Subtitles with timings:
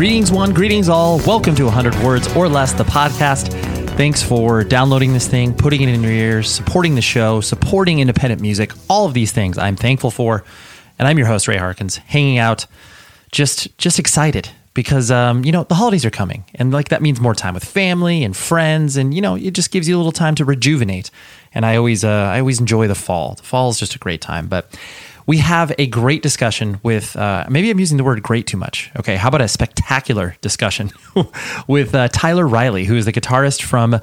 [0.00, 1.18] Greetings, one, greetings, all.
[1.26, 3.52] Welcome to 100 Words or Less, the podcast.
[3.98, 8.40] Thanks for downloading this thing, putting it in your ears, supporting the show, supporting independent
[8.40, 10.42] music, all of these things I'm thankful for.
[10.98, 12.64] And I'm your host, Ray Harkins, hanging out,
[13.30, 17.20] just just excited because um, you know the holidays are coming, and like that means
[17.20, 20.12] more time with family and friends, and you know it just gives you a little
[20.12, 21.10] time to rejuvenate.
[21.52, 23.34] And I always uh, I always enjoy the fall.
[23.34, 24.74] The fall is just a great time, but
[25.30, 28.90] we have a great discussion with uh, maybe I'm using the word great too much.
[28.98, 30.90] Okay, how about a spectacular discussion
[31.68, 34.00] with uh, Tyler Riley, who is the guitarist from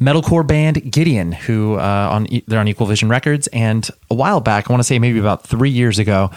[0.00, 3.46] metalcore band Gideon, who uh, on they're on Equal Vision Records.
[3.52, 6.32] And a while back, I want to say maybe about three years ago,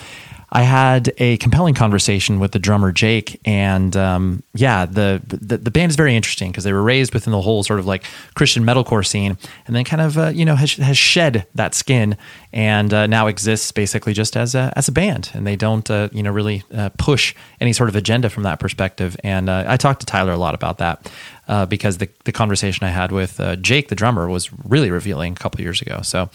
[0.50, 5.72] I had a compelling conversation with the drummer Jake, and um, yeah, the, the, the
[5.72, 8.64] band is very interesting because they were raised within the whole sort of like Christian
[8.64, 12.16] metalcore scene, and then kind of uh, you know has, has shed that skin
[12.53, 16.08] and uh, now exists basically just as a as a band, and they don't uh,
[16.14, 19.18] you know really uh, push any sort of agenda from that perspective.
[19.25, 21.12] And uh, I talked to Tyler a lot about that
[21.48, 25.34] uh, because the, the conversation I had with uh, Jake, the drummer, was really revealing
[25.34, 26.02] a couple years ago.
[26.02, 26.30] So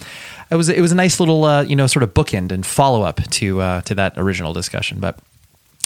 [0.50, 3.02] it was it was a nice little uh, you know sort of bookend and follow
[3.02, 5.00] up to uh, to that original discussion.
[5.00, 5.18] But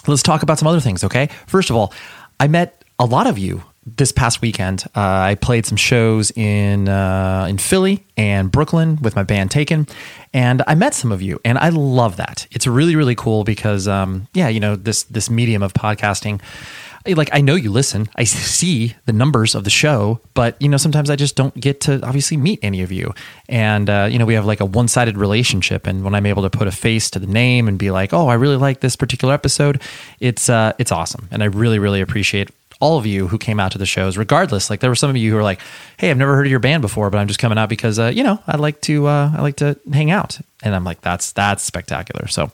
[0.06, 1.04] let's talk about some other things.
[1.04, 1.92] Okay, first of all,
[2.38, 4.84] I met a lot of you this past weekend.
[4.96, 9.86] Uh, I played some shows in uh, in Philly and Brooklyn with my band Taken,
[10.34, 12.46] and I met some of you, and I love that.
[12.50, 16.40] It's really really cool because um, yeah, you know this this medium of podcasting
[17.14, 18.08] like I know you listen.
[18.16, 21.80] I see the numbers of the show, but you know sometimes I just don't get
[21.82, 23.14] to obviously meet any of you.
[23.48, 25.86] And uh, you know we have like a one-sided relationship.
[25.86, 28.28] And when I'm able to put a face to the name and be like, oh,
[28.28, 29.82] I really like this particular episode,
[30.20, 31.28] it's uh, it's awesome.
[31.30, 32.50] And I really really appreciate
[32.80, 34.68] all of you who came out to the shows, regardless.
[34.68, 35.60] Like there were some of you who were like,
[35.96, 38.12] "Hey, I've never heard of your band before, but I'm just coming out because uh,
[38.14, 41.32] you know I like to uh, I like to hang out." And I'm like, "That's
[41.32, 42.50] that's spectacular." So,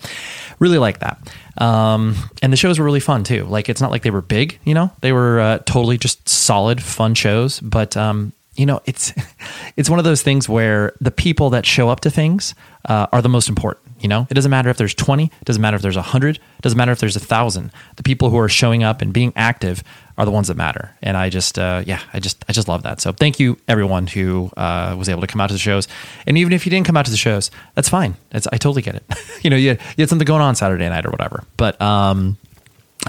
[0.59, 1.19] really like that.
[1.59, 3.45] Um, and the shows were really fun too.
[3.45, 6.83] Like it's not like they were big, you know, they were uh, totally just solid,
[6.83, 7.61] fun shows.
[7.61, 9.13] But um, you know, it's
[9.77, 12.55] it's one of those things where the people that show up to things
[12.87, 13.87] uh, are the most important.
[14.01, 16.43] You know, it doesn't matter if there's 20, it doesn't matter if there's 100, it
[16.61, 17.71] doesn't matter if there's a thousand.
[17.95, 19.85] The people who are showing up and being active
[20.19, 20.95] are the ones that matter.
[21.03, 23.01] And I just, uh, yeah, I just, I just love that.
[23.01, 25.89] So thank you everyone who uh, was able to come out to the shows.
[26.27, 28.17] And even if you didn't come out to the shows, that's fine.
[28.31, 29.05] It's, I totally get it.
[29.43, 31.45] you know, you had, you had something going on Saturday night or whatever.
[31.57, 32.37] But um,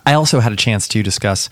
[0.06, 1.50] I also had a chance to discuss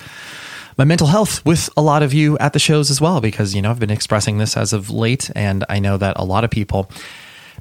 [0.77, 3.61] my mental health with a lot of you at the shows as well, because, you
[3.61, 5.29] know, I've been expressing this as of late.
[5.35, 6.89] And I know that a lot of people,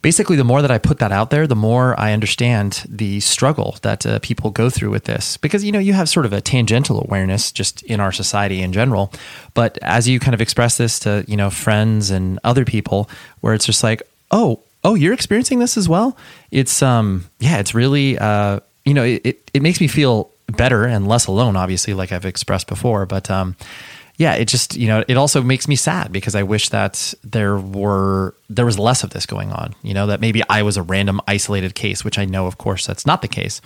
[0.02, 3.76] basically, the more that I put that out there, the more I understand the struggle
[3.82, 5.36] that uh, people go through with this.
[5.36, 8.72] Because, you know, you have sort of a tangential awareness just in our society in
[8.72, 9.12] general.
[9.54, 13.08] But as you kind of express this to, you know, friends and other people,
[13.40, 16.16] where it's just like, oh, oh, you're experiencing this as well?
[16.50, 20.84] It's, um, yeah, it's really, uh, you know, it, it, it makes me feel better
[20.84, 23.06] and less alone, obviously, like I've expressed before.
[23.06, 23.56] But, um,
[24.20, 27.56] yeah, it just you know it also makes me sad because I wish that there
[27.56, 29.74] were there was less of this going on.
[29.82, 32.86] You know that maybe I was a random isolated case, which I know, of course,
[32.86, 33.62] that's not the case.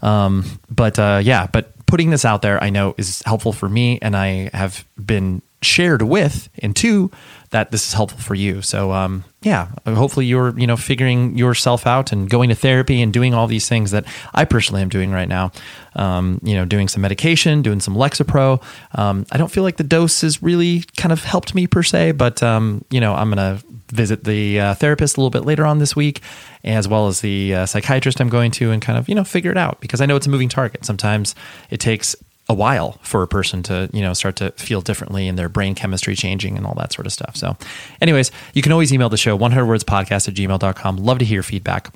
[0.00, 3.98] Um, but uh, yeah, but putting this out there, I know is helpful for me,
[4.00, 7.10] and I have been shared with, and two,
[7.50, 8.62] that this is helpful for you.
[8.62, 13.12] So um, yeah, hopefully you're you know figuring yourself out and going to therapy and
[13.12, 15.52] doing all these things that I personally am doing right now.
[15.96, 18.62] Um, you know, doing some medication, doing some Lexapro.
[18.94, 22.12] Um, I don't feel like the dose has really kind of helped me per se,
[22.12, 23.60] but um, you know, I'm gonna
[23.90, 26.20] visit the uh, therapist a little bit later on this week,
[26.62, 29.50] as well as the uh, psychiatrist I'm going to, and kind of you know figure
[29.50, 30.84] it out because I know it's a moving target.
[30.84, 31.34] Sometimes
[31.70, 32.14] it takes
[32.50, 35.74] a while for a person to you know start to feel differently and their brain
[35.74, 37.56] chemistry changing and all that sort of stuff so
[38.00, 41.42] anyways you can always email the show 100 words podcast at gmail.com love to hear
[41.42, 41.92] feedback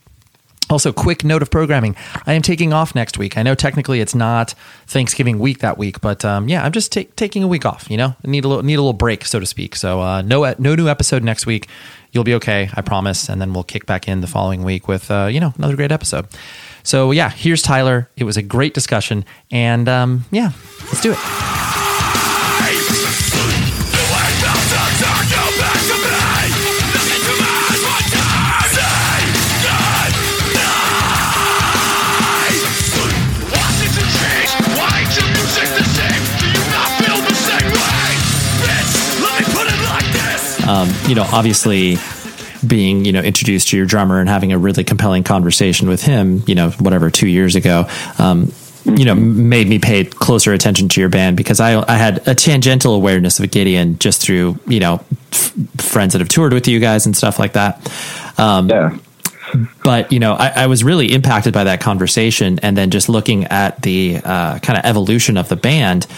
[0.71, 1.95] Also, quick note of programming:
[2.27, 3.37] I am taking off next week.
[3.37, 4.55] I know technically it's not
[4.87, 7.91] Thanksgiving week that week, but um, yeah, I'm just ta- taking a week off.
[7.91, 9.77] You know, I need a little need a little break, so to speak.
[9.77, 11.69] So uh, no no new episode next week.
[12.13, 13.29] You'll be okay, I promise.
[13.29, 15.93] And then we'll kick back in the following week with uh, you know another great
[15.93, 16.27] episode.
[16.85, 18.09] So yeah, here's Tyler.
[18.17, 20.53] It was a great discussion, and um, yeah,
[20.85, 21.19] let's do it.
[40.67, 41.97] Um, you know, obviously
[42.67, 46.43] being, you know, introduced to your drummer and having a really compelling conversation with him,
[46.47, 47.87] you know, whatever, two years ago,
[48.19, 48.53] um,
[48.85, 52.35] you know, made me pay closer attention to your band because I, I had a
[52.35, 56.81] tangential awareness of Gideon just through, you know, f- friends that have toured with you
[56.81, 57.91] guys and stuff like that.
[58.39, 58.99] Um, yeah.
[59.85, 63.45] But, you know, I, I, was really impacted by that conversation and then just looking
[63.45, 66.09] at the uh, kind of evolution of the band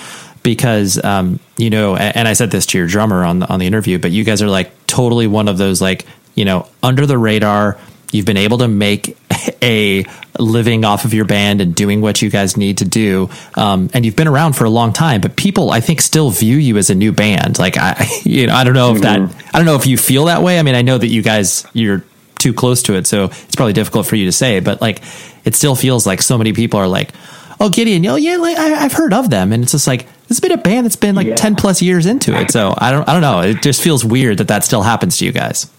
[0.46, 3.58] because um, you know, and, and I said this to your drummer on the, on
[3.58, 7.06] the interview, but you guys are like totally one of those like you know under
[7.06, 7.78] the radar.
[8.12, 9.18] You've been able to make
[9.62, 10.04] a
[10.38, 14.06] living off of your band and doing what you guys need to do, um, and
[14.06, 15.20] you've been around for a long time.
[15.20, 17.58] But people, I think, still view you as a new band.
[17.58, 19.56] Like I, you know, I don't know if that, mm-hmm.
[19.56, 20.60] I don't know if you feel that way.
[20.60, 22.04] I mean, I know that you guys, you're
[22.38, 24.60] too close to it, so it's probably difficult for you to say.
[24.60, 25.02] But like,
[25.44, 27.10] it still feels like so many people are like,
[27.58, 30.38] "Oh, Gideon, oh yeah, like I, I've heard of them," and it's just like this
[30.38, 31.36] has been a band that's been like yeah.
[31.36, 32.50] 10 plus years into it.
[32.50, 33.40] So I don't, I don't know.
[33.40, 35.70] It just feels weird that that still happens to you guys.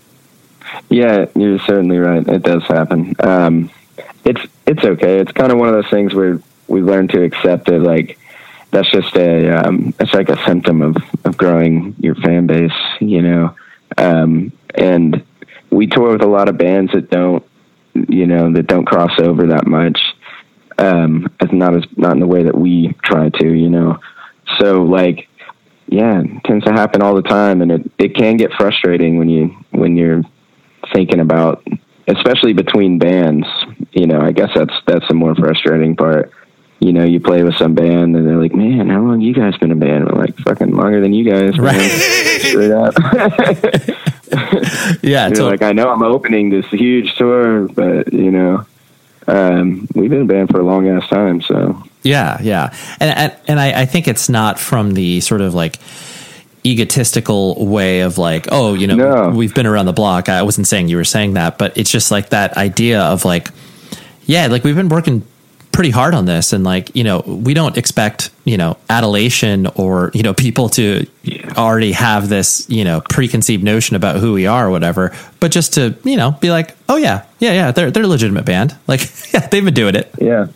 [0.89, 2.27] Yeah, you're certainly right.
[2.27, 3.15] It does happen.
[3.19, 3.69] Um,
[4.23, 5.19] it's, it's okay.
[5.19, 7.79] It's kind of one of those things where we learn to accept it.
[7.79, 8.19] Like
[8.71, 13.21] that's just a, um, it's like a symptom of, of growing your fan base, you
[13.21, 13.55] know?
[13.97, 15.23] Um, and
[15.69, 17.43] we tour with a lot of bands that don't,
[17.93, 19.99] you know, that don't cross over that much.
[20.79, 23.99] Um, as not as not in the way that we try to, you know.
[24.59, 25.27] So like,
[25.87, 29.27] yeah, it tends to happen all the time, and it it can get frustrating when
[29.27, 30.21] you when you're
[30.93, 31.65] thinking about,
[32.07, 33.47] especially between bands.
[33.91, 36.31] You know, I guess that's that's the more frustrating part.
[36.79, 39.57] You know, you play with some band and they're like, "Man, how long you guys
[39.57, 41.81] been a band?" We're like, "Fucking longer than you guys." Right.
[42.39, 42.93] Straight up.
[45.01, 45.29] yeah.
[45.29, 45.51] Totally.
[45.51, 48.65] Like, I know I'm opening this huge tour, but you know,
[49.27, 53.35] um, we've been a band for a long ass time, so yeah, yeah, and and,
[53.47, 55.77] and I, I think it's not from the sort of like
[56.65, 59.29] egotistical way of like, oh, you know, no.
[59.29, 60.29] we've been around the block.
[60.29, 63.49] I wasn't saying you were saying that, but it's just like that idea of like,
[64.25, 65.25] yeah, like we've been working
[65.77, 70.09] pretty hard on this and like you know we don't expect you know adulation or
[70.15, 71.53] you know people to yeah.
[71.55, 75.75] already have this you know preconceived notion about who we are or whatever but just
[75.75, 79.01] to you know be like oh yeah yeah yeah they're they're a legitimate band like
[79.33, 80.47] yeah they've been doing it yeah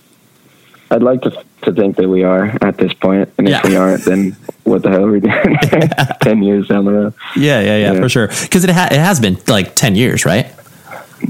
[0.90, 3.68] I'd like to to think that we are at this point, and if yeah.
[3.68, 5.58] we aren't, then what the hell are we doing?
[6.22, 7.14] ten years down the road.
[7.36, 8.00] Yeah, yeah, yeah, yeah.
[8.00, 8.28] for sure.
[8.28, 10.54] Because it ha- it has been like ten years, right?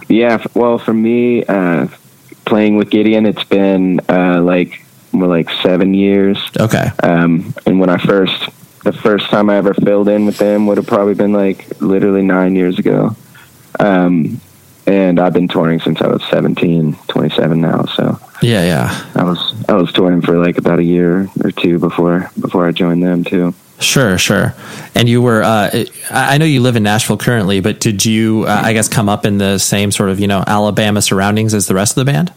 [0.08, 0.44] Yeah.
[0.54, 1.88] Well, for me, uh,
[2.46, 6.38] playing with Gideon, it's been uh, like more like seven years.
[6.60, 6.90] Okay.
[7.04, 8.50] Um, and when I first,
[8.84, 12.22] the first time I ever filled in with them would have probably been like literally
[12.22, 13.16] nine years ago.
[13.80, 14.42] Um,
[14.88, 17.86] and I've been touring since I was 17, 27 now.
[17.86, 19.06] So yeah, yeah.
[19.16, 22.72] I was I was touring for like about a year or two before before I
[22.72, 23.54] joined them too.
[23.82, 24.54] Sure, sure.
[24.94, 28.62] And you were, uh, I know you live in Nashville currently, but did you, uh,
[28.64, 31.74] I guess, come up in the same sort of, you know, Alabama surroundings as the
[31.74, 32.32] rest of the band?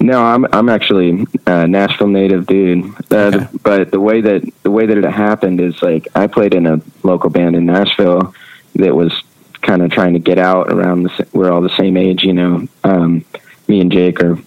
[0.00, 2.84] No, I'm I'm actually a Nashville native dude.
[3.10, 3.48] Uh, okay.
[3.62, 6.80] But the way that the way that it happened is like I played in a
[7.02, 8.34] local band in Nashville
[8.74, 9.22] that was
[9.64, 12.68] kind of trying to get out around the we're all the same age, you know.
[12.84, 13.24] Um,
[13.66, 14.38] me and Jake are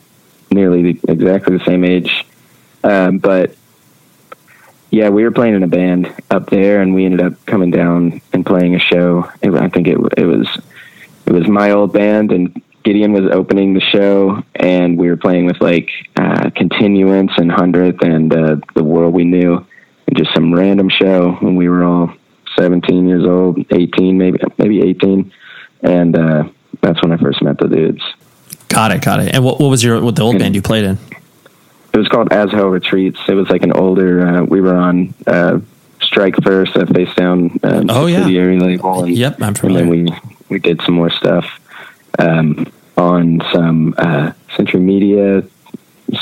[0.51, 2.25] nearly exactly the same age,
[2.83, 3.55] um, but
[4.89, 8.21] yeah, we were playing in a band up there, and we ended up coming down
[8.31, 9.29] and playing a show.
[9.41, 10.47] It, I think it it was
[11.25, 15.45] it was my old band, and Gideon was opening the show, and we were playing
[15.45, 19.65] with like uh, Continuance and Hundredth and uh, the World We Knew,
[20.07, 22.13] and just some random show when we were all
[22.57, 25.31] 17 years old, 18 maybe, maybe 18,
[25.81, 26.49] and uh,
[26.81, 28.01] that's when I first met the dudes.
[28.69, 29.33] Got it, got it.
[29.33, 30.97] And what, what was your what the old and band you played in?
[31.93, 33.19] It was called As Hell Retreats.
[33.27, 34.27] It was like an older.
[34.27, 35.59] Uh, we were on uh,
[36.01, 38.25] Strike First, a face down um, oh, yeah.
[38.25, 39.03] label.
[39.03, 39.83] And, yep, I'm familiar.
[39.83, 41.59] And then we we did some more stuff
[42.19, 45.43] um, on some uh, Century Media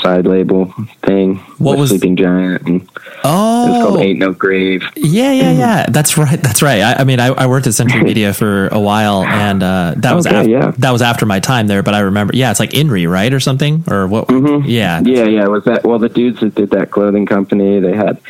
[0.02, 1.36] side label thing.
[1.58, 2.62] What was- Sleeping Giant?
[2.66, 2.88] And
[3.28, 4.82] Oh, it's called Ain't No Grave.
[4.94, 5.86] Yeah, yeah, yeah.
[5.88, 6.40] That's right.
[6.40, 6.80] That's right.
[6.82, 10.14] I, I mean, I, I worked at Century Media for a while, and uh, that
[10.14, 10.70] was Okay, af- yeah.
[10.78, 11.82] that was after my time there.
[11.82, 14.28] But I remember, yeah, it's like Inri, right, or something, or what?
[14.28, 14.68] Mm-hmm.
[14.68, 15.46] Yeah, Yeah, yeah.
[15.46, 15.98] Was that well?
[15.98, 18.20] The dudes that did that clothing company, they had,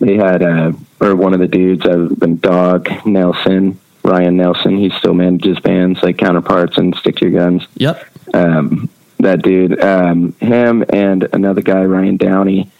[0.00, 4.76] they had, uh, or one of the dudes, I've been Dog Nelson, Ryan Nelson.
[4.76, 7.66] He still manages bands like Counterparts and Stick to Your Guns.
[7.76, 8.04] Yep.
[8.34, 8.88] um,
[9.22, 12.70] that dude, um, him and another guy, Ryan Downey,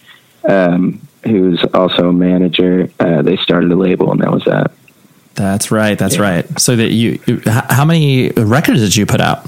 [0.47, 2.89] um, who's also a manager.
[2.99, 4.71] Uh, they started a label, and that was that.
[5.35, 5.97] That's right.
[5.97, 6.21] That's Yeah.
[6.21, 6.59] right.
[6.59, 9.47] So that you, how many records did you put out?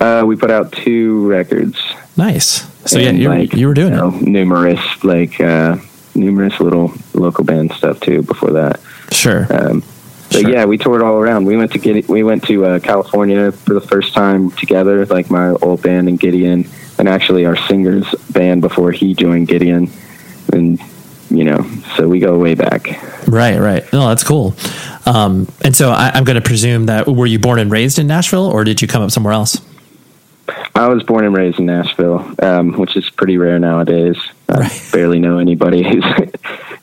[0.00, 1.78] Uh, we put out two records.
[2.16, 2.66] Nice.
[2.90, 4.22] So yeah, you, like, you were doing you know, it.
[4.22, 5.76] numerous like uh,
[6.14, 8.80] numerous little local band stuff too before that.
[9.12, 9.46] Sure.
[9.50, 9.82] Um,
[10.30, 10.50] but Sure.
[10.50, 11.44] yeah, we toured all around.
[11.44, 15.30] We went to get we went to uh, California for the first time together, like
[15.30, 16.68] my old band and Gideon,
[16.98, 19.90] and actually our singer's band before he joined Gideon,
[20.52, 20.80] and
[21.30, 21.64] you know,
[21.96, 22.88] so we go way back.
[23.28, 23.58] Right.
[23.58, 23.92] Right.
[23.92, 24.54] No, that's cool.
[25.06, 28.06] Um, and so I, I'm going to presume that were you born and raised in
[28.08, 29.60] Nashville, or did you come up somewhere else?
[30.74, 34.16] I was born and raised in Nashville, um, which is pretty rare nowadays.
[34.48, 34.88] I Right.
[34.92, 36.04] barely know anybody who's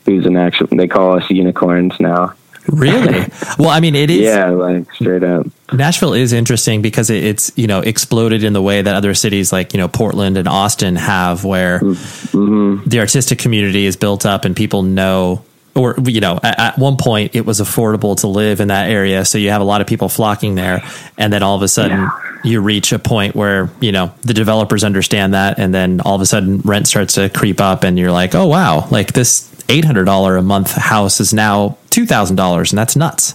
[0.06, 0.68] who's an actual.
[0.68, 2.32] They call us unicorns now.
[2.68, 3.26] Really?
[3.58, 4.20] well, I mean, it is.
[4.20, 5.46] Yeah, like straight up.
[5.72, 9.52] Nashville is interesting because it, it's you know exploded in the way that other cities
[9.52, 12.88] like you know Portland and Austin have, where mm-hmm.
[12.88, 15.44] the artistic community is built up and people know.
[15.74, 19.24] Or you know, at, at one point it was affordable to live in that area,
[19.24, 20.82] so you have a lot of people flocking there,
[21.16, 22.10] and then all of a sudden
[22.42, 26.20] you reach a point where you know the developers understand that, and then all of
[26.20, 29.84] a sudden rent starts to creep up, and you're like, oh wow, like this eight
[29.84, 33.34] hundred dollar a month house is now two thousand dollars, and that's nuts.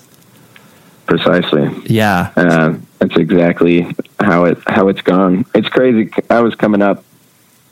[1.05, 1.69] Precisely.
[1.85, 5.45] Yeah, Uh, that's exactly how it how it's gone.
[5.53, 6.09] It's crazy.
[6.29, 7.03] I was coming up.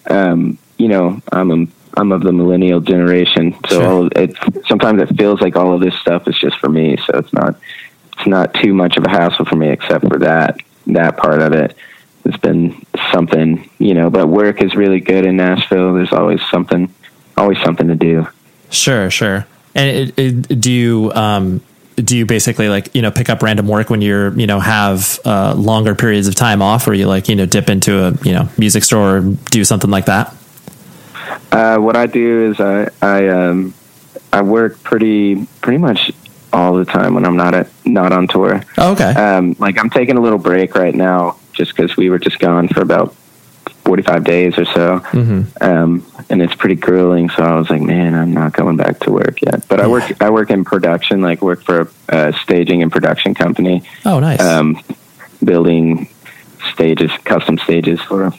[0.09, 3.87] Um, you know, I'm a, I'm of the millennial generation, so Sure.
[3.87, 4.35] all, it
[4.67, 6.97] sometimes it feels like all of this stuff is just for me.
[6.97, 7.55] So it's not
[8.17, 11.53] it's not too much of a hassle for me, except for that that part of
[11.53, 11.75] it.
[12.25, 14.09] It's been something, you know.
[14.09, 15.93] But work is really good in Nashville.
[15.93, 16.93] There's always something,
[17.37, 18.27] always something to do.
[18.71, 19.45] Sure, sure.
[19.75, 21.61] And it, it, do you um,
[21.95, 25.19] do you basically like you know pick up random work when you're you know have
[25.25, 28.33] uh, longer periods of time off, or you like you know dip into a you
[28.33, 30.35] know music store or do something like that?
[31.51, 33.73] Uh, what I do is I I um
[34.33, 36.11] I work pretty pretty much
[36.53, 38.63] all the time when I'm not at not on tour.
[38.77, 39.11] Oh, okay.
[39.11, 42.67] Um, like I'm taking a little break right now just because we were just gone
[42.67, 43.15] for about
[43.85, 45.63] 45 days or so, Mm-hmm.
[45.63, 47.29] um, and it's pretty grueling.
[47.29, 49.67] So I was like, man, I'm not going back to work yet.
[49.67, 53.33] But I work I work in production, like work for a, a staging and production
[53.33, 54.39] company, oh, nice.
[54.41, 54.81] um,
[55.43, 56.07] building
[56.73, 58.31] stages, custom stages for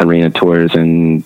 [0.00, 1.22] arena tours and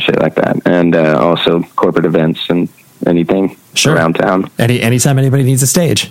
[0.00, 2.68] shit like that, and uh, also corporate events and
[3.06, 3.94] anything Sure.
[3.94, 4.50] around town.
[4.58, 6.10] Any anytime anybody needs a stage.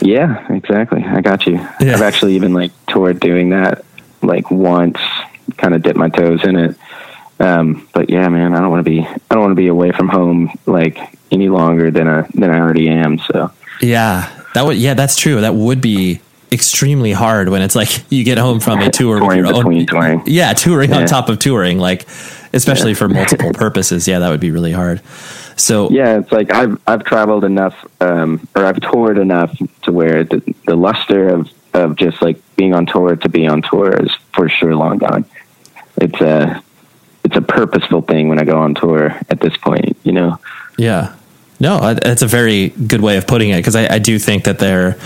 [0.00, 1.04] Yeah, exactly.
[1.04, 1.54] I got you.
[1.80, 1.92] Yeah.
[1.94, 3.84] I've actually even like toured doing that
[4.20, 4.98] like once,
[5.56, 6.76] kind of dip my toes in it.
[7.40, 9.90] Um, but yeah, man, I don't want to be I don't want to be away
[9.92, 10.98] from home like
[11.30, 13.18] any longer than I than I already am.
[13.18, 15.40] So Yeah, that would yeah, that's true.
[15.40, 16.20] That would be
[16.52, 19.86] extremely hard when it's like you get home from a tour with Touring your own
[19.86, 20.22] touring.
[20.26, 22.06] Yeah, touring on top of touring, like
[22.52, 24.06] especially for multiple purposes.
[24.06, 25.00] Yeah, that would be really hard.
[25.56, 30.24] So yeah, it's like I've I've traveled enough, um, or I've toured enough to where
[30.24, 34.10] the the luster of of just like being on tour to be on tour is
[34.32, 35.24] for sure long gone.
[35.96, 36.62] It's a
[37.24, 40.38] it's a purposeful thing when I go on tour at this point, you know.
[40.76, 41.14] Yeah.
[41.60, 44.58] No, that's a very good way of putting it because I, I do think that
[44.58, 44.96] there,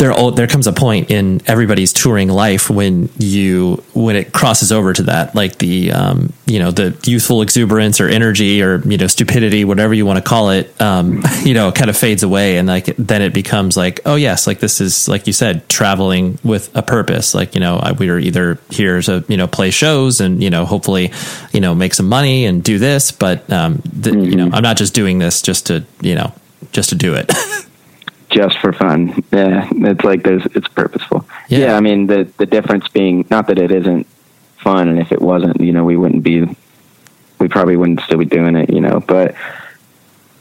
[0.00, 4.94] there, there comes a point in everybody's touring life when you when it crosses over
[4.94, 9.06] to that, like the um, you know the youthful exuberance or energy or you know
[9.06, 12.66] stupidity, whatever you want to call it, um, you know, kind of fades away, and
[12.66, 16.74] like then it becomes like, oh yes, like this is like you said, traveling with
[16.74, 17.34] a purpose.
[17.34, 20.48] Like you know, I, we are either here to you know play shows and you
[20.48, 21.12] know hopefully
[21.52, 24.78] you know make some money and do this, but um, the, you know, I'm not
[24.78, 26.32] just doing this just to you know
[26.72, 27.30] just to do it.
[28.30, 29.22] just for fun.
[29.32, 31.26] Yeah, it's like there's it's purposeful.
[31.48, 31.58] Yeah.
[31.58, 31.76] Yeah.
[31.76, 34.06] I mean the the difference being not that it isn't
[34.58, 36.46] fun, and if it wasn't, you know, we wouldn't be,
[37.38, 39.00] we probably wouldn't still be doing it, you know.
[39.00, 39.34] But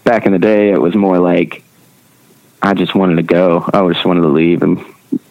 [0.03, 1.63] back in the day, it was more like
[2.61, 3.67] I just wanted to go.
[3.73, 4.83] I just wanted to leave and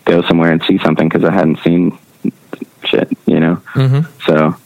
[0.04, 1.98] go somewhere and see something because I hadn't seen
[2.84, 3.56] shit, you know.
[3.74, 4.10] mm-hmm.
[4.24, 4.56] So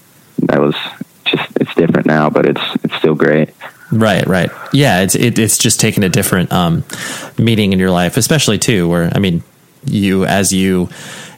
[0.46, 0.76] that was
[1.25, 3.50] just it's different now, but it's it's still great.
[3.92, 4.50] Right, right.
[4.72, 6.84] Yeah, it's it, it's just taking a different um,
[7.38, 8.88] meaning in your life, especially too.
[8.88, 9.42] Where I mean,
[9.84, 10.88] you as you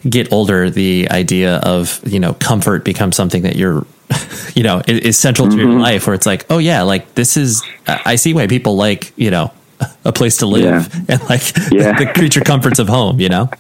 [0.09, 3.85] get older, the idea of you know comfort becomes something that you're
[4.55, 5.71] you know, is, is central to mm-hmm.
[5.71, 9.13] your life where it's like, oh yeah, like this is, I see why people like,
[9.17, 9.53] you know,
[10.05, 11.05] a place to live yeah.
[11.09, 11.99] and like yeah.
[11.99, 13.51] the creature comforts of home, you know?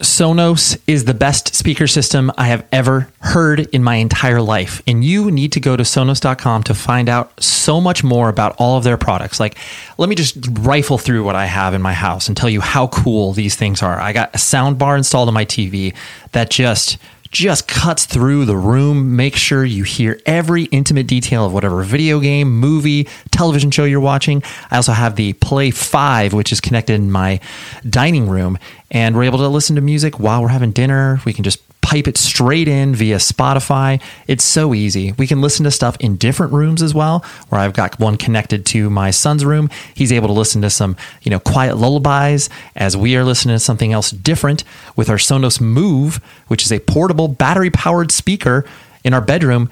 [0.00, 4.82] Sonos is the best speaker system I have ever heard in my entire life.
[4.86, 8.76] And you need to go to sonos.com to find out so much more about all
[8.76, 9.40] of their products.
[9.40, 9.56] Like,
[9.96, 12.88] let me just rifle through what I have in my house and tell you how
[12.88, 13.98] cool these things are.
[13.98, 15.94] I got a sound bar installed on my TV
[16.32, 16.98] that just
[17.36, 19.14] just cuts through the room.
[19.14, 24.00] Make sure you hear every intimate detail of whatever video game, movie, television show you're
[24.00, 24.42] watching.
[24.70, 27.40] I also have the Play 5, which is connected in my
[27.88, 28.58] dining room,
[28.90, 31.20] and we're able to listen to music while we're having dinner.
[31.26, 34.02] We can just pipe it straight in via Spotify.
[34.26, 35.12] It's so easy.
[35.12, 38.66] We can listen to stuff in different rooms as well, where I've got one connected
[38.66, 39.70] to my son's room.
[39.94, 43.60] He's able to listen to some, you know, quiet lullabies as we are listening to
[43.60, 44.64] something else different
[44.96, 46.16] with our Sonos Move,
[46.48, 48.64] which is a portable battery powered speaker
[49.04, 49.70] in our bedroom.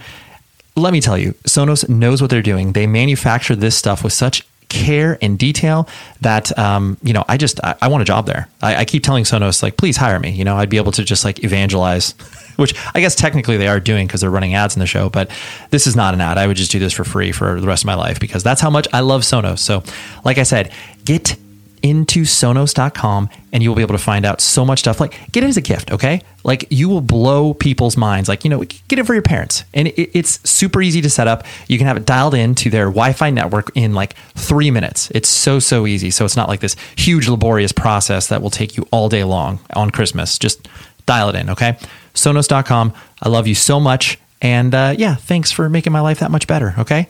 [0.76, 2.74] Let me tell you, Sonos knows what they're doing.
[2.74, 5.88] They manufacture this stuff with such care and detail
[6.20, 8.48] that um, you know I just I, I, want a job there.
[8.62, 10.30] I, I, keep telling Sonos like please hire me.
[10.30, 12.12] You know I'd be able to just like evangelize,
[12.56, 15.08] which I guess technically they are doing because they're running ads in the show.
[15.08, 15.30] But
[15.70, 16.38] this is not an ad.
[16.38, 18.60] I would just do this for free for the rest of my life because that's
[18.60, 19.58] how much I love Sonos.
[19.58, 19.82] So
[20.24, 20.72] like I said,
[21.04, 21.36] get
[21.84, 25.00] into sonos.com and you will be able to find out so much stuff.
[25.00, 26.22] Like, get it as a gift, okay?
[26.42, 28.26] Like, you will blow people's minds.
[28.26, 29.64] Like, you know, get it for your parents.
[29.74, 31.44] And it, it's super easy to set up.
[31.68, 35.10] You can have it dialed in to their Wi Fi network in like three minutes.
[35.10, 36.10] It's so, so easy.
[36.10, 39.60] So it's not like this huge, laborious process that will take you all day long
[39.74, 40.38] on Christmas.
[40.38, 40.66] Just
[41.04, 41.76] dial it in, okay?
[42.14, 42.94] Sonos.com.
[43.22, 44.18] I love you so much.
[44.40, 47.08] And uh, yeah, thanks for making my life that much better, okay?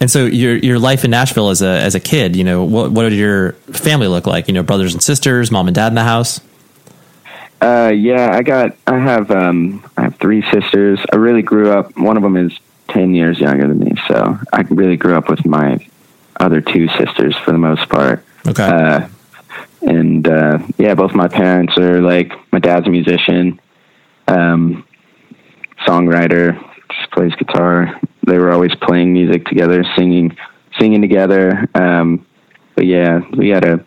[0.00, 2.90] And so your your life in Nashville as a as a kid, you know, what
[2.90, 4.48] what did your family look like?
[4.48, 6.40] You know, brothers and sisters, mom and dad in the house.
[7.60, 10.98] Uh, yeah, I got I have um I have three sisters.
[11.12, 11.96] I really grew up.
[11.96, 12.58] One of them is
[12.88, 15.78] ten years younger than me, so I really grew up with my
[16.40, 18.24] other two sisters for the most part.
[18.46, 18.64] Okay.
[18.64, 19.08] Uh,
[19.82, 23.60] and uh, yeah, both my parents are like my dad's a musician,
[24.26, 24.84] um,
[25.86, 30.36] songwriter, just plays guitar they were always playing music together, singing,
[30.78, 31.68] singing together.
[31.74, 32.26] Um,
[32.74, 33.84] but yeah, we had a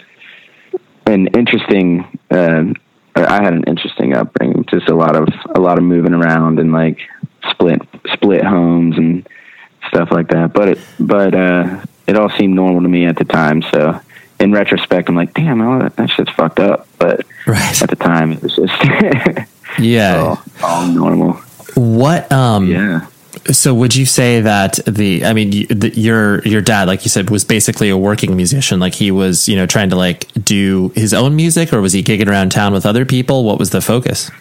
[1.08, 2.20] an interesting.
[2.29, 2.74] Uh,
[3.16, 4.66] I had an interesting upbringing.
[4.66, 7.00] Just a lot of a lot of moving around and like
[7.50, 7.81] split
[8.14, 9.27] split homes and
[9.88, 10.53] stuff like that.
[10.53, 13.62] But it but uh, it all seemed normal to me at the time.
[13.74, 14.00] So
[14.40, 16.88] in retrospect, I'm like, damn, all that, that shit's fucked up.
[17.00, 17.81] But right.
[17.81, 18.74] at the time, it was just
[19.79, 21.33] yeah, all, all normal.
[21.75, 23.07] What um yeah
[23.51, 27.29] so would you say that the I mean the, your your dad like you said
[27.29, 28.79] was basically a working musician.
[28.79, 32.03] Like he was you know trying to like do his own music or was he
[32.03, 33.43] gigging around town with other people?
[33.43, 34.31] What was the focus?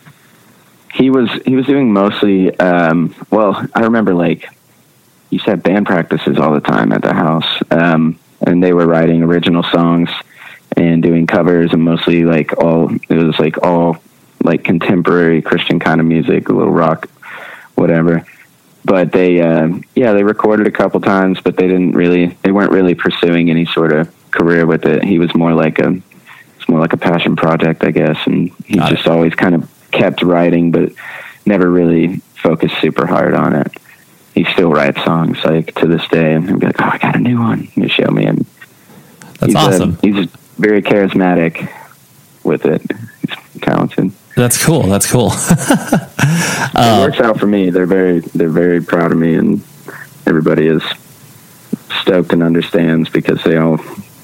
[0.93, 4.49] He was he was doing mostly um, well I remember like
[5.31, 9.23] he said band practices all the time at the house um, and they were writing
[9.23, 10.09] original songs
[10.77, 13.97] and doing covers and mostly like all it was like all
[14.43, 17.09] like contemporary Christian kind of music a little rock
[17.75, 18.25] whatever
[18.85, 22.71] but they uh, yeah they recorded a couple times but they didn't really they weren't
[22.73, 25.03] really pursuing any sort of career with it.
[25.05, 26.01] He was more like a
[26.59, 29.11] it's more like a passion project i guess and he Got just it.
[29.11, 30.93] always kind of kept writing but
[31.47, 33.73] never really focused super hard on it.
[34.35, 37.17] He still writes songs like to this day and he'll be like oh i got
[37.17, 38.45] a new one you show me and
[39.39, 39.99] that's he's awesome.
[40.03, 41.71] a, he's very charismatic
[42.45, 42.83] with it
[43.21, 44.83] he's talented that's cool.
[44.83, 45.31] That's cool.
[45.33, 47.71] it uh, works out for me.
[47.71, 49.63] They're very they're very proud of me, and
[50.27, 50.83] everybody is
[52.01, 53.79] stoked and understands because they all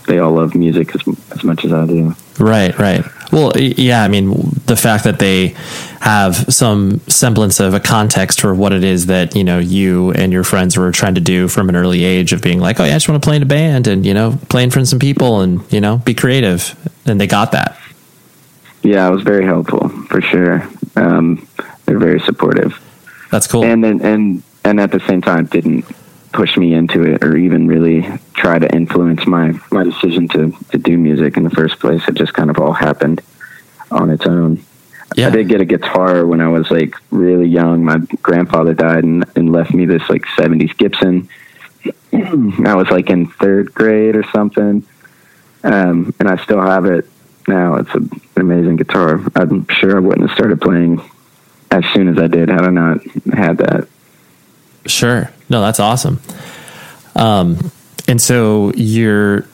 [0.08, 1.02] they all love music as
[1.32, 2.14] as much as I do.
[2.38, 2.76] Right.
[2.76, 3.04] Right.
[3.30, 4.02] Well, yeah.
[4.02, 4.30] I mean,
[4.66, 5.54] the fact that they
[6.00, 10.32] have some semblance of a context for what it is that you know you and
[10.32, 12.92] your friends were trying to do from an early age of being like, oh yeah,
[12.92, 14.88] I just want to play in a band and you know play in front of
[14.88, 16.74] some people and you know be creative,
[17.06, 17.79] and they got that.
[18.82, 20.68] Yeah, it was very helpful for sure.
[20.96, 21.46] Um,
[21.84, 22.80] they're very supportive.
[23.30, 23.64] That's cool.
[23.64, 25.84] And then and and at the same time didn't
[26.32, 30.78] push me into it or even really try to influence my my decision to to
[30.78, 32.06] do music in the first place.
[32.08, 33.20] It just kind of all happened
[33.90, 34.64] on its own.
[35.16, 35.26] Yeah.
[35.26, 37.84] I did get a guitar when I was like really young.
[37.84, 41.28] My grandfather died and, and left me this like 70s Gibson.
[42.64, 44.86] I was like in third grade or something.
[45.64, 47.10] Um, and I still have it
[47.48, 47.76] now.
[47.76, 49.20] It's a, an amazing guitar.
[49.34, 51.02] I'm sure I wouldn't have started playing
[51.70, 53.88] as soon as I did had I not had that.
[54.86, 55.30] Sure.
[55.48, 56.20] No, that's awesome.
[57.14, 57.70] Um,
[58.08, 59.46] and so you're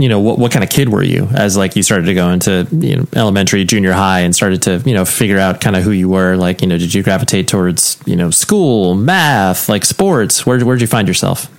[0.00, 2.30] you know, what, what kind of kid were you as like you started to go
[2.30, 5.82] into, you know, elementary, junior high and started to, you know, figure out kind of
[5.82, 6.36] who you were?
[6.36, 10.46] Like, you know, did you gravitate towards, you know, school, math, like sports?
[10.46, 11.50] Where, where'd you find yourself?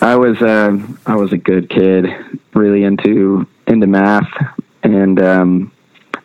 [0.00, 2.06] I was, uh, I was a good kid,
[2.54, 4.30] really into, into math.
[4.82, 5.72] And, um,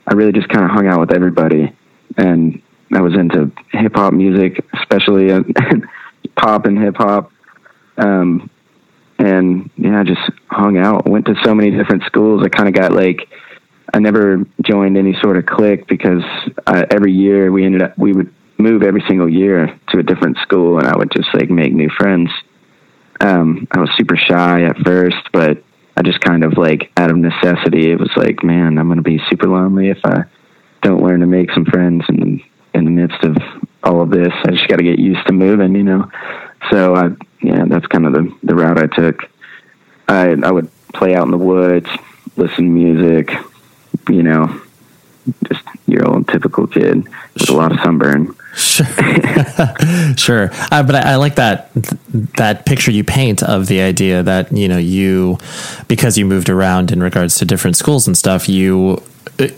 [0.07, 1.75] I really just kind of hung out with everybody
[2.17, 2.61] and
[2.93, 5.41] I was into hip hop music, especially uh,
[6.35, 7.31] pop and hip hop.
[7.97, 8.49] Um,
[9.17, 11.07] and yeah, I just hung out.
[11.07, 12.43] Went to so many different schools.
[12.43, 13.27] I kind of got like,
[13.93, 16.23] I never joined any sort of clique because
[16.67, 20.37] uh, every year we ended up we would move every single year to a different
[20.39, 22.29] school, and I would just like make new friends.
[23.21, 25.63] Um, I was super shy at first, but
[25.97, 29.03] I just kind of like out of necessity, it was like, man, I'm going to
[29.03, 30.25] be super lonely if I
[30.81, 33.37] don't learn to make some friends in in the midst of
[33.83, 34.33] all of this.
[34.43, 36.11] I just got to get used to moving, you know.
[36.69, 37.09] So I
[37.41, 39.23] yeah, that's kind of the, the route I took.
[40.07, 41.89] I I would play out in the woods,
[42.35, 43.31] listen to music,
[44.09, 44.61] you know,
[45.47, 48.35] just your old typical kid with a lot of sunburn.
[48.55, 48.85] Sure,
[50.15, 50.49] sure.
[50.71, 51.69] Uh, but I, I, like that
[52.37, 55.37] that picture you paint of the idea that you know you
[55.89, 58.47] because you moved around in regards to different schools and stuff.
[58.47, 59.03] You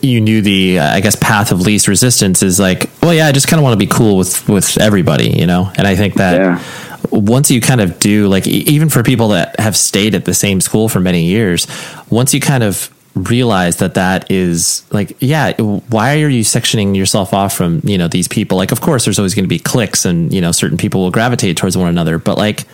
[0.02, 3.46] you knew the I guess path of least resistance is like, well, yeah, I just
[3.46, 5.70] kind of want to be cool with with everybody, you know.
[5.76, 6.40] And I think that.
[6.40, 6.64] Yeah
[7.10, 10.60] once you kind of do like even for people that have stayed at the same
[10.60, 11.66] school for many years
[12.10, 12.92] once you kind of
[13.24, 18.08] realize that that is like yeah why are you sectioning yourself off from you know
[18.08, 18.56] these people?
[18.56, 21.10] Like of course there's always going to be cliques and you know certain people will
[21.10, 22.64] gravitate towards one another but like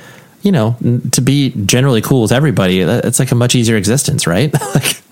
[0.43, 0.77] you know
[1.13, 4.55] to be generally cool with everybody it's like a much easier existence right?
[4.75, 5.03] Like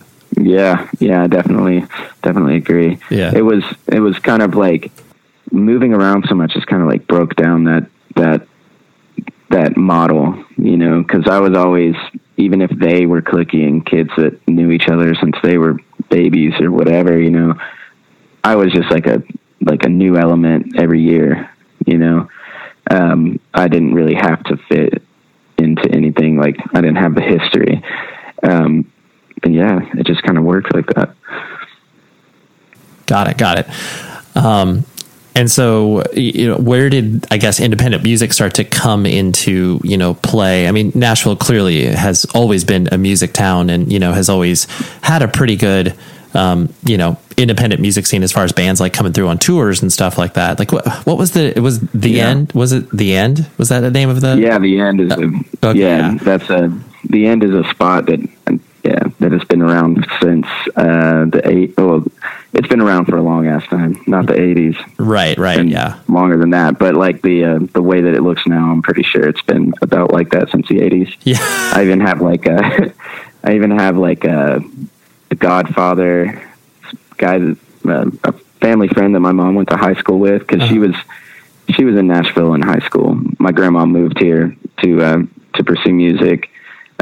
[0.41, 1.87] yeah yeah definitely
[2.23, 2.99] definitely agree.
[3.11, 3.33] Yeah.
[3.35, 4.91] It was it was kind of like
[5.51, 8.47] moving around so much just kind of like broke down that that
[9.53, 11.95] that model, you know, because I was always,
[12.37, 15.77] even if they were clicking kids that knew each other since they were
[16.11, 17.55] babies or whatever, you know,
[18.45, 19.23] I was just like a
[19.61, 21.51] like a new element every year,
[21.87, 22.29] you know.
[22.91, 25.03] Um, I didn't really have to fit
[25.59, 26.37] into anything.
[26.37, 27.83] Like I didn't have the history.
[28.43, 28.91] Um,
[29.41, 31.15] but yeah, it just kind of worked like that.
[33.07, 33.39] Got it.
[33.39, 34.37] Got it.
[34.37, 34.85] Um,
[35.35, 39.97] and so, you know, where did I guess independent music start to come into you
[39.97, 40.69] know play?
[40.69, 44.65] I mean, Nashville clearly has always been a music town, and you know has always
[45.03, 45.95] had a pretty good
[46.35, 49.81] um, you know independent music scene as far as bands like coming through on tours
[49.81, 50.59] and stuff like that.
[50.59, 52.29] Like what what was the it was the yeah.
[52.29, 52.53] end?
[52.53, 53.49] Was it the end?
[53.57, 54.39] Was that the name of the?
[54.39, 55.17] Yeah, the end is uh,
[55.65, 58.21] okay, yeah, yeah, That's a the end is a spot that
[58.85, 61.75] yeah, that has been around since uh, the eight.
[61.79, 62.05] Oh,
[62.53, 64.77] it's been around for a long ass time, not the eighties.
[64.99, 66.79] Right, right, yeah, longer than that.
[66.79, 69.73] But like the uh, the way that it looks now, I'm pretty sure it's been
[69.83, 71.13] about like that since the eighties.
[71.23, 72.93] Yeah, I even have like a,
[73.45, 74.61] I even have like a,
[75.31, 76.51] a Godfather
[77.17, 80.63] guy, that, uh, a family friend that my mom went to high school with because
[80.63, 80.73] uh-huh.
[80.73, 80.97] she was
[81.71, 83.19] she was in Nashville in high school.
[83.39, 85.19] My grandma moved here to uh,
[85.55, 86.51] to pursue music.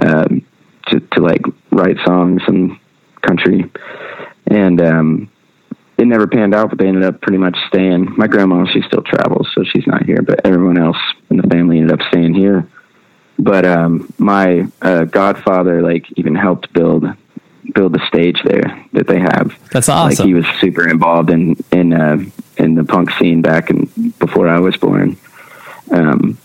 [0.01, 0.47] Um,
[0.91, 2.79] to, to like write songs and
[3.23, 3.71] country.
[4.47, 5.31] And um,
[6.01, 8.17] it never panned out, but they ended up pretty much staying.
[8.17, 10.97] My grandma, she still travels, so she's not here, but everyone else
[11.29, 12.67] in the family ended up staying here.
[13.39, 17.05] But um, my uh, godfather, like, even helped build
[17.75, 19.57] build the stage there that they have.
[19.71, 20.25] That's awesome.
[20.25, 22.19] Like he was super involved in in uh,
[22.57, 23.85] in the punk scene back in
[24.19, 25.19] before I was born.
[25.91, 26.39] Um,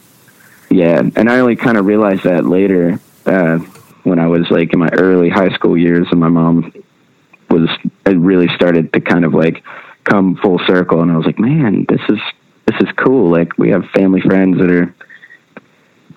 [0.69, 2.99] yeah, and I only kind of realized that later.
[3.25, 3.59] Uh,
[4.03, 6.71] when I was like in my early high school years, and my mom
[7.49, 7.69] was
[8.05, 9.63] it really started to kind of like
[10.03, 12.19] come full circle, and I was like, man, this is
[12.65, 13.29] this is cool.
[13.29, 14.93] Like we have family friends that are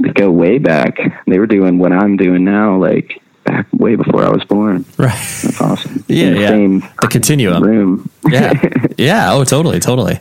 [0.01, 0.99] that go way back.
[1.27, 4.85] They were doing what I'm doing now, like back way before I was born.
[4.97, 5.11] Right.
[5.43, 6.05] That's awesome.
[6.09, 6.49] yeah, yeah.
[6.49, 8.11] Same the continuum room.
[8.29, 8.53] yeah,
[8.99, 9.33] yeah.
[9.33, 10.19] Oh, totally, totally.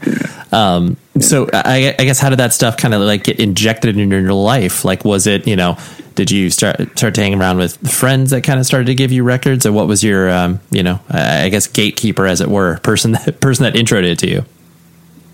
[0.52, 4.20] Um, so I, I guess how did that stuff kind of like get injected into
[4.20, 4.86] your life?
[4.86, 5.78] Like, was it you know
[6.18, 9.12] did you start start to hang around with friends that kind of started to give
[9.12, 12.80] you records, or what was your um, you know I guess gatekeeper as it were
[12.80, 14.46] person that person that introed it to you?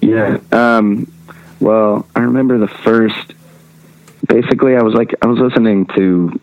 [0.01, 0.37] Yeah.
[0.51, 1.11] Um,
[1.59, 3.33] well, I remember the first.
[4.27, 6.39] Basically, I was like I was listening to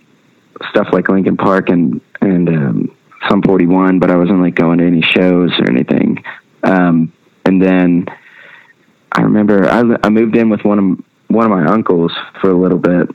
[0.70, 2.96] stuff like Linkin Park and and um,
[3.28, 6.24] Sum 41, but I wasn't like going to any shows or anything.
[6.62, 7.12] Um,
[7.44, 8.06] and then
[9.12, 12.56] I remember I, I moved in with one of one of my uncles for a
[12.56, 13.08] little bit,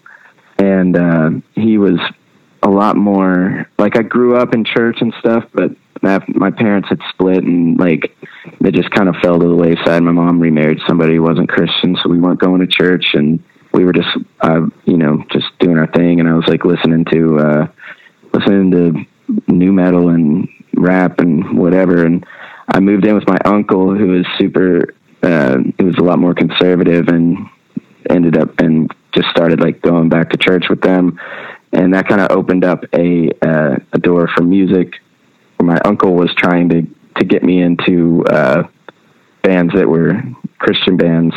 [0.57, 1.99] and uh, he was
[2.63, 6.99] a lot more like I grew up in church and stuff, but my parents had
[7.09, 8.15] split and like
[8.61, 10.03] they just kind of fell to the wayside.
[10.03, 13.85] My mom remarried somebody who wasn't Christian, so we weren't going to church, and we
[13.85, 14.09] were just
[14.41, 16.19] uh, you know just doing our thing.
[16.19, 17.67] And I was like listening to uh,
[18.33, 19.05] listening to
[19.47, 22.05] nu metal and rap and whatever.
[22.05, 22.25] And
[22.67, 24.93] I moved in with my uncle, who was super.
[25.23, 27.37] Uh, it was a lot more conservative, and
[28.09, 31.19] ended up and just started like going back to church with them,
[31.71, 34.93] and that kind of opened up a uh, a door for music.
[35.61, 36.81] My uncle was trying to
[37.17, 38.63] to get me into uh,
[39.43, 40.21] bands that were
[40.59, 41.33] Christian bands.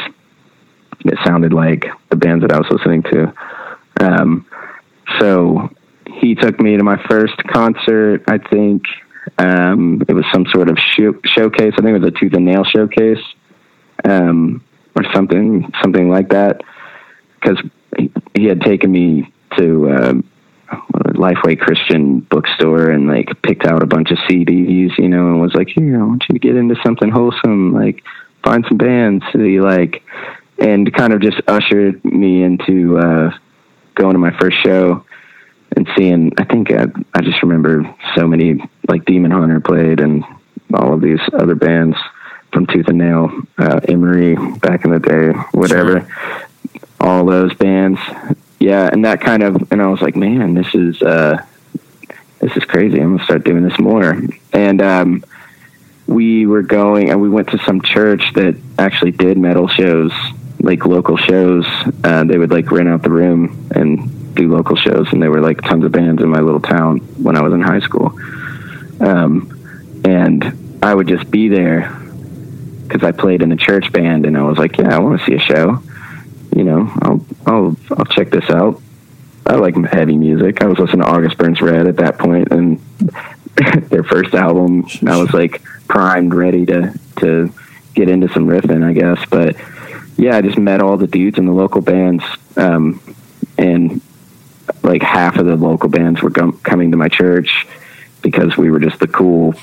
[1.04, 3.32] It sounded like the bands that I was listening to.
[4.00, 4.46] Um,
[5.18, 5.70] so
[6.20, 8.24] he took me to my first concert.
[8.28, 8.82] I think
[9.38, 11.74] um, it was some sort of show- showcase.
[11.78, 13.22] I think it was a tooth and nail showcase,
[14.04, 14.64] um,
[14.98, 16.62] or something, something like that.
[17.40, 17.58] Because
[18.34, 20.30] he, had taken me to um,
[20.70, 25.40] a Lifeway Christian bookstore and like picked out a bunch of CDs, you know, and
[25.40, 28.02] was like, "Here, I want you to get into something wholesome, like
[28.44, 30.02] find some bands that you like,"
[30.58, 33.30] and kind of just ushered me into uh,
[33.94, 35.04] going to my first show
[35.76, 36.32] and seeing.
[36.38, 37.84] I think I, I just remember
[38.16, 40.24] so many like Demon Hunter played and
[40.74, 41.96] all of these other bands
[42.52, 46.00] from Tooth and Nail, uh, Emery back in the day, whatever.
[46.00, 46.48] Sure.
[47.00, 48.00] All those bands,
[48.58, 51.44] yeah, and that kind of, and I was like, man, this is uh,
[52.40, 53.00] this is crazy.
[53.00, 54.20] I'm gonna start doing this more.
[54.52, 55.24] And um,
[56.06, 60.12] we were going, and we went to some church that actually did metal shows,
[60.60, 61.66] like local shows.
[62.02, 65.40] Uh, they would like rent out the room and do local shows, and there were
[65.40, 68.18] like tons of bands in my little town when I was in high school.
[69.00, 69.54] Um,
[70.04, 71.97] and I would just be there
[72.88, 75.26] because I played in a church band, and I was like, yeah, I want to
[75.26, 75.82] see a show.
[76.54, 78.80] You know, I'll I'll I'll check this out.
[79.46, 80.62] I like heavy music.
[80.62, 82.78] I was listening to August Burns Red at that point, and
[83.88, 84.86] their first album.
[85.06, 87.52] I was like primed, ready to to
[87.94, 89.24] get into some riffing, I guess.
[89.28, 89.56] But
[90.16, 92.24] yeah, I just met all the dudes in the local bands,
[92.56, 93.00] um,
[93.56, 94.00] and
[94.82, 97.66] like half of the local bands were com- coming to my church
[98.22, 99.54] because we were just the cool,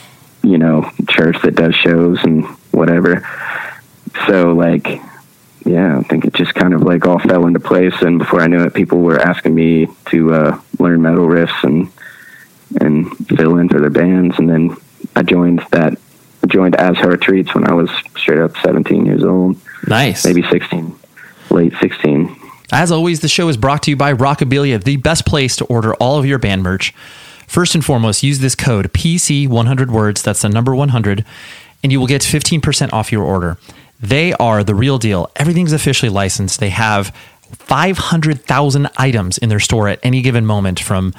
[0.46, 3.28] you know, church that does shows and whatever.
[4.28, 5.02] So like,
[5.66, 8.00] yeah, I think it just kind of like all fell into place.
[8.02, 11.92] And before I knew it, people were asking me to uh, learn metal riffs and
[12.82, 14.38] and fill in for their bands.
[14.38, 14.78] And then
[15.16, 15.98] I joined that
[16.48, 19.58] joined As Hell Retreats when I was straight up 17 years old.
[19.88, 20.96] Nice, maybe 16,
[21.50, 22.36] late 16.
[22.72, 25.96] As always, the show is brought to you by Rockabilia, the best place to order
[25.96, 26.94] all of your band merch.
[27.56, 31.24] First and foremost, use this code PC100 words, that's the number 100,
[31.82, 33.58] and you will get 15% off your order.
[33.98, 35.32] They are the real deal.
[35.38, 36.60] Everything's officially licensed.
[36.60, 37.16] They have
[37.54, 41.14] 500,000 items in their store at any given moment from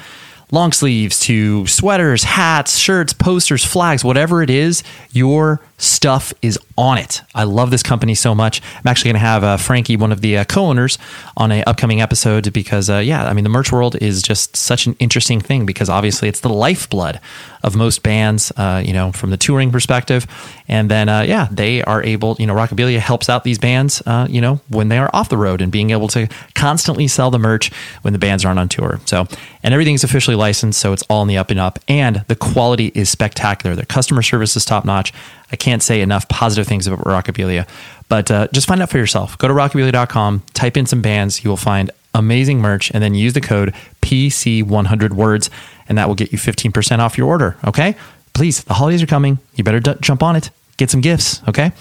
[0.52, 6.98] long sleeves to sweaters, hats, shirts, posters, flags, whatever it is, your stuff is on
[6.98, 7.22] it.
[7.34, 8.60] I love this company so much.
[8.76, 10.98] I'm actually going to have uh, Frankie, one of the uh, co-owners,
[11.36, 14.86] on an upcoming episode because, uh, yeah, I mean, the merch world is just such
[14.86, 17.20] an interesting thing because obviously it's the lifeblood
[17.62, 20.26] of most bands, uh, you know, from the touring perspective.
[20.68, 24.26] And then, uh, yeah, they are able, you know, Rockabilia helps out these bands, uh,
[24.30, 27.38] you know, when they are off the road and being able to constantly sell the
[27.38, 29.00] merch when the bands aren't on tour.
[29.04, 29.26] So,
[29.62, 31.78] and everything's officially licensed, so it's all in the up and up.
[31.88, 33.74] And the quality is spectacular.
[33.74, 35.12] Their customer service is top notch.
[35.52, 37.68] I can't say enough positive things about Rockabilia.
[38.08, 39.36] But uh, just find out for yourself.
[39.38, 41.42] Go to rockabilia.com, type in some bands.
[41.42, 45.50] You will find amazing merch, and then use the code PC100 words,
[45.88, 47.56] and that will get you 15% off your order.
[47.64, 47.96] Okay?
[48.32, 49.38] Please, the holidays are coming.
[49.54, 50.50] You better d- jump on it.
[50.76, 51.42] Get some gifts.
[51.48, 51.72] Okay?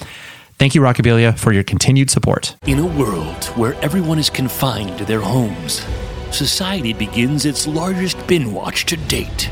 [0.57, 2.55] Thank you, Rockabilia, for your continued support.
[2.65, 5.85] In a world where everyone is confined to their homes,
[6.31, 9.51] society begins its largest bin watch to date.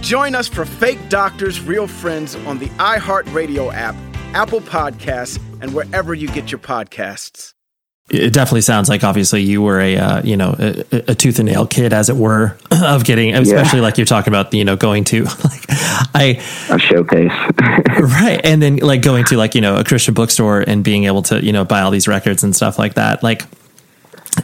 [0.00, 3.94] Join us for Fake Doctors, Real Friends on the iHeartRadio app,
[4.34, 7.54] Apple Podcasts, and wherever you get your podcasts.
[8.08, 11.48] it definitely sounds like obviously you were a uh, you know a, a, tooth and
[11.48, 13.82] nail kid as it were of getting especially yeah.
[13.82, 15.64] like you're talking about you know going to like
[16.14, 17.32] I a showcase
[17.98, 21.22] right and then like going to like you know a Christian bookstore and being able
[21.22, 23.42] to you know buy all these records and stuff like that like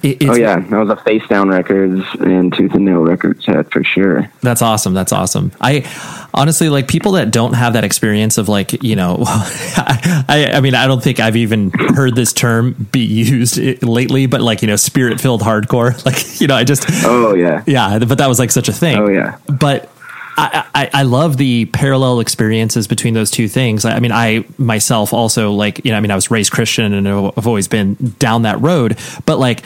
[0.03, 3.71] it, oh yeah, that was a Face Down Records and Tooth and Nail Records set
[3.71, 4.31] for sure.
[4.41, 4.95] That's awesome.
[4.95, 5.53] That's awesome.
[5.61, 5.87] I
[6.35, 10.75] honestly like people that don't have that experience of like you know, I, I mean
[10.75, 14.77] I don't think I've even heard this term be used lately, but like you know
[14.77, 18.51] spirit filled hardcore, like you know I just oh yeah yeah, but that was like
[18.51, 18.99] such a thing.
[18.99, 19.89] Oh yeah, but.
[20.35, 23.85] I, I, I, love the parallel experiences between those two things.
[23.85, 26.95] I, I mean, I myself also like, you know, I mean, I was raised Christian
[26.95, 29.63] and I've always been down that road, but like,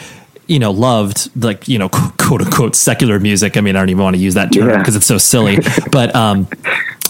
[0.47, 3.57] you know, loved like, you know, quote unquote secular music.
[3.57, 4.97] I mean, I don't even want to use that term because yeah.
[4.97, 5.57] it's so silly,
[5.91, 6.47] but, um,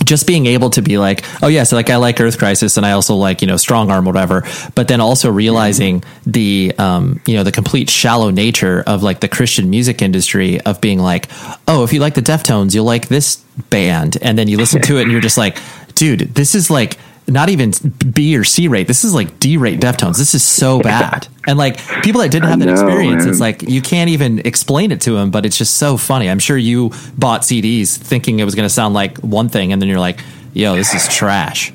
[0.04, 2.86] just being able to be like, oh yeah, so like I like Earth Crisis and
[2.86, 4.44] I also like you know Strongarm, whatever.
[4.76, 9.28] But then also realizing the um, you know the complete shallow nature of like the
[9.28, 11.30] Christian music industry of being like,
[11.68, 13.38] oh, if you like the Deftones, you'll like this
[13.70, 15.58] band, and then you listen to it and you're just like,
[15.96, 17.74] dude, this is like not even
[18.12, 18.88] B or C rate.
[18.88, 20.18] This is like D rate Deftones.
[20.18, 21.28] This is so bad.
[21.46, 23.30] And like people that didn't have that know, experience, man.
[23.30, 26.30] it's like you can't even explain it to them, but it's just so funny.
[26.30, 29.82] I'm sure you bought CDs thinking it was going to sound like one thing, and
[29.82, 30.20] then you're like,
[30.54, 31.74] yo, this is trash.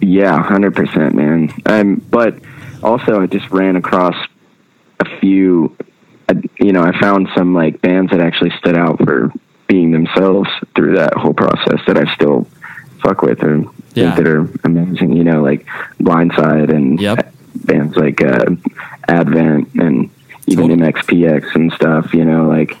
[0.00, 1.52] Yeah, 100%, man.
[1.66, 2.38] Um, but
[2.82, 4.14] also, I just ran across
[5.00, 5.74] a few,
[6.28, 9.32] uh, you know, I found some like bands that actually stood out for
[9.66, 12.46] being themselves through that whole process that I still
[13.06, 13.58] fuck with or
[13.94, 14.14] yeah.
[14.14, 15.12] think that are amazing.
[15.12, 15.66] You know, like
[16.00, 17.32] Blindside and yep.
[17.54, 18.46] bands like uh,
[19.08, 20.10] Advent and
[20.46, 20.92] even totally.
[20.92, 22.12] MXPX and stuff.
[22.12, 22.76] You know, like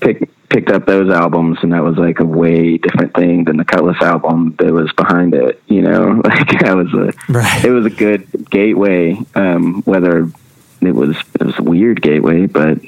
[0.00, 3.64] pick, picked up those albums, and that was like a way different thing than the
[3.64, 5.62] Kutless album that was behind it.
[5.68, 7.64] You know, like that was a right.
[7.64, 9.18] it was a good gateway.
[9.34, 10.30] Um, whether
[10.80, 12.78] it was it was a weird gateway, but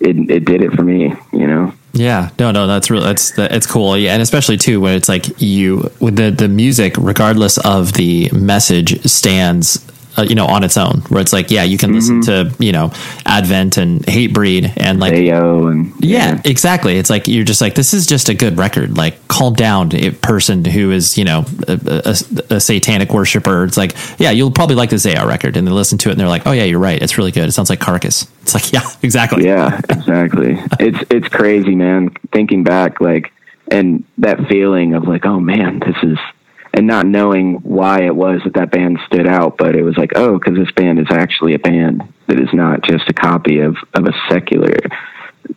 [0.00, 1.14] it it did it for me.
[1.32, 1.74] You know.
[1.94, 3.02] Yeah, no, no, that's real.
[3.02, 6.94] That's it's cool, yeah, and especially too when it's like you with the the music,
[6.98, 9.76] regardless of the message, stands
[10.16, 12.20] uh, you know, on its own, where it's like, yeah, you can mm-hmm.
[12.20, 12.92] listen to, you know,
[13.26, 16.34] Advent and Hatebreed and like, Ayo and yeah.
[16.34, 16.42] yeah.
[16.44, 16.98] exactly.
[16.98, 18.96] It's like, you're just like, this is just a good record.
[18.96, 23.64] Like, calm down, a person who is, you know, a, a, a satanic worshiper.
[23.64, 25.56] It's like, yeah, you'll probably like this AR record.
[25.56, 27.02] And they listen to it and they're like, oh, yeah, you're right.
[27.02, 27.48] It's really good.
[27.48, 28.28] It sounds like Carcass.
[28.42, 29.44] It's like, yeah, exactly.
[29.44, 30.58] Yeah, exactly.
[30.78, 32.10] it's, it's crazy, man.
[32.32, 33.32] Thinking back, like,
[33.70, 36.18] and that feeling of like, oh man, this is,
[36.74, 40.12] and not knowing why it was that that band stood out, but it was like,
[40.16, 43.76] oh, because this band is actually a band that is not just a copy of
[43.94, 44.76] of a secular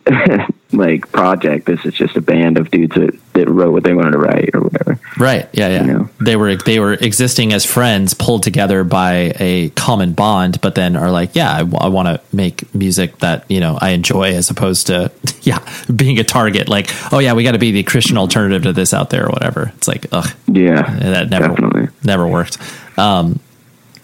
[0.72, 1.66] like project.
[1.66, 4.50] This is just a band of dudes that, that wrote what they wanted to write
[4.54, 4.98] or whatever.
[5.18, 5.48] Right.
[5.52, 5.68] Yeah.
[5.68, 5.84] Yeah.
[5.84, 6.10] You know?
[6.20, 10.96] They were they were existing as friends, pulled together by a common bond, but then
[10.96, 14.34] are like, yeah, I, w- I want to make music that you know I enjoy,
[14.34, 15.10] as opposed to
[15.42, 15.58] yeah
[15.94, 16.68] being a target.
[16.68, 19.30] Like, oh yeah, we got to be the Christian alternative to this out there or
[19.30, 19.72] whatever.
[19.76, 21.88] It's like, ugh, yeah, that never definitely.
[22.04, 22.58] never worked.
[22.98, 23.40] Um,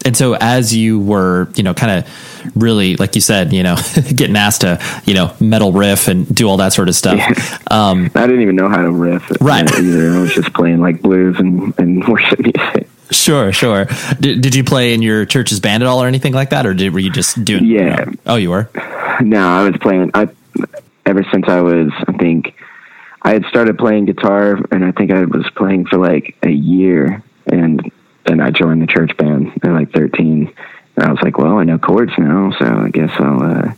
[0.05, 3.75] and so as you were, you know, kind of really, like you said, you know,
[4.15, 7.17] getting asked to, you know, metal riff and do all that sort of stuff.
[7.17, 7.57] Yeah.
[7.71, 9.69] Um, I didn't even know how to riff right.
[9.73, 10.11] either.
[10.11, 12.87] I was just playing like blues and, and worship music.
[13.11, 13.85] Sure, sure.
[14.19, 16.65] Did, did you play in your church's band at all or anything like that?
[16.65, 17.65] Or did, were you just doing?
[17.65, 17.99] Yeah.
[17.99, 18.11] You know?
[18.27, 18.69] Oh, you were?
[19.21, 20.11] No, I was playing.
[20.13, 20.27] I,
[21.05, 22.53] ever since I was, I think
[23.21, 27.23] I had started playing guitar and I think I was playing for like a year
[27.47, 27.91] and
[28.25, 30.53] and I joined the church band at like 13.
[30.95, 33.73] And I was like, well, I know chords now, so I guess I'll uh,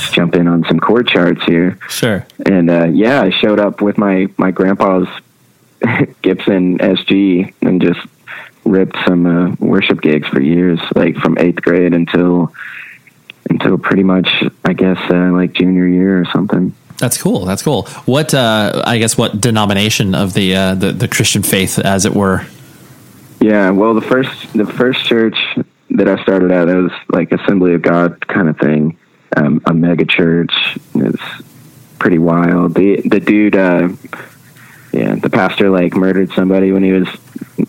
[0.12, 1.78] jump in on some chord charts here.
[1.88, 2.26] Sure.
[2.46, 5.08] And uh, yeah, I showed up with my my grandpa's
[6.22, 8.00] Gibson SG and just
[8.64, 12.52] ripped some uh, worship gigs for years, like from eighth grade until
[13.50, 14.28] until pretty much,
[14.64, 16.74] I guess, uh, like junior year or something.
[16.98, 17.44] That's cool.
[17.44, 17.82] That's cool.
[18.06, 22.14] What uh, I guess what denomination of the, uh, the the Christian faith, as it
[22.14, 22.46] were,
[23.42, 25.36] yeah, well, the first the first church
[25.90, 28.96] that I started at it was like Assembly of God kind of thing,
[29.36, 30.52] um, a mega church.
[30.94, 31.22] It's
[31.98, 32.74] pretty wild.
[32.74, 33.88] The the dude, uh,
[34.92, 37.08] yeah, the pastor like murdered somebody when he was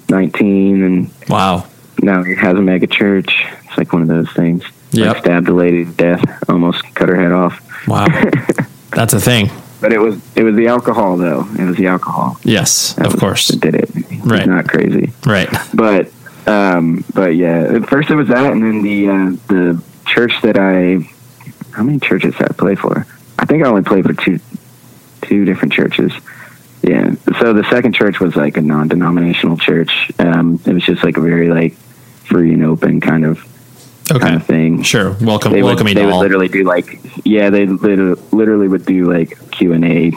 [0.10, 1.68] nineteen, and wow,
[2.02, 3.44] now he has a mega church.
[3.66, 4.64] It's like one of those things.
[4.92, 7.88] Yeah, like stabbed a lady to death, almost cut her head off.
[7.88, 8.06] Wow,
[8.92, 9.50] that's a thing.
[9.82, 11.48] But it was it was the alcohol though.
[11.60, 12.40] It was the alcohol.
[12.44, 13.50] Yes, that of course.
[13.50, 13.90] It Did it?
[14.24, 14.48] Right.
[14.48, 15.12] not crazy.
[15.26, 15.50] Right.
[15.74, 16.12] But
[16.48, 20.58] um, but yeah, at first it was that, and then the uh, the church that
[20.58, 21.10] I
[21.72, 23.06] how many churches did I play for?
[23.40, 24.40] I think I only played for two
[25.22, 26.12] two different churches.
[26.82, 27.16] Yeah.
[27.40, 30.12] So the second church was like a non-denominational church.
[30.20, 31.74] Um, it was just like a very like
[32.26, 33.40] free and open kind of
[34.12, 34.20] okay.
[34.20, 34.84] kind of thing.
[34.84, 36.20] Sure, welcome, They would, welcoming they to would all.
[36.20, 40.12] literally do like yeah, they literally, literally would do like Q and A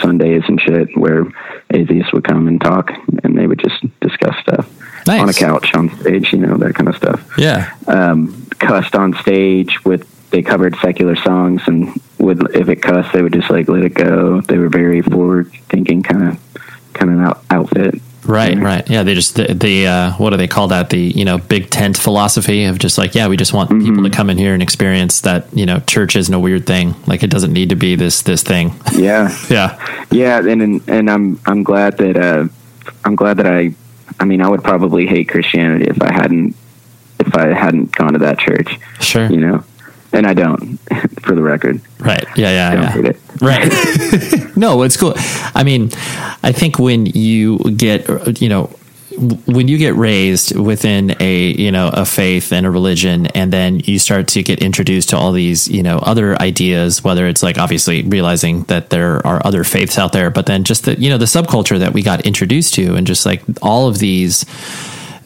[0.00, 1.24] Sundays and shit where
[1.70, 2.90] atheists would come and talk
[3.22, 4.68] and they would just discuss stuff
[5.06, 5.20] Nice.
[5.20, 7.22] on a couch on stage, you know that kind of stuff.
[7.38, 13.12] Yeah, Um, cussed on stage with they covered secular songs and would if it cussed
[13.12, 14.40] they would just like let it go.
[14.40, 16.38] They were very forward thinking kind of
[16.94, 18.00] kind of out, outfit.
[18.24, 18.88] Right, right.
[18.88, 20.90] Yeah, they just the, the uh, what do they call that?
[20.90, 23.86] The you know big tent philosophy of just like yeah, we just want Mm-hmm.
[23.86, 26.94] people to come in here and experience that you know church isn't a weird thing.
[27.06, 28.74] Like it doesn't need to be this this thing.
[28.92, 29.36] Yeah.
[29.50, 32.48] yeah, Yeah, and and, and I'm I'm glad that uh,
[33.04, 33.74] I'm glad that I
[34.20, 36.54] I mean I would probably hate Christianity if I hadn't
[37.20, 39.30] if I hadn't gone to that church, sure.
[39.30, 39.64] you know,
[40.14, 40.76] and I don't,
[41.22, 42.24] for the record, Right.
[42.36, 42.50] Yeah.
[42.50, 42.74] Yeah.
[42.74, 42.90] don't yeah.
[42.90, 43.20] hate it.
[43.40, 44.56] Right.
[44.56, 45.14] no, it's cool.
[45.54, 45.90] I mean,
[46.42, 48.70] I think when you get, you know,
[49.46, 53.80] when you get raised within a you know a faith and a religion and then
[53.84, 57.56] you start to get introduced to all these you know other ideas whether it's like
[57.56, 61.18] obviously realizing that there are other faiths out there but then just the you know
[61.18, 64.44] the subculture that we got introduced to and just like all of these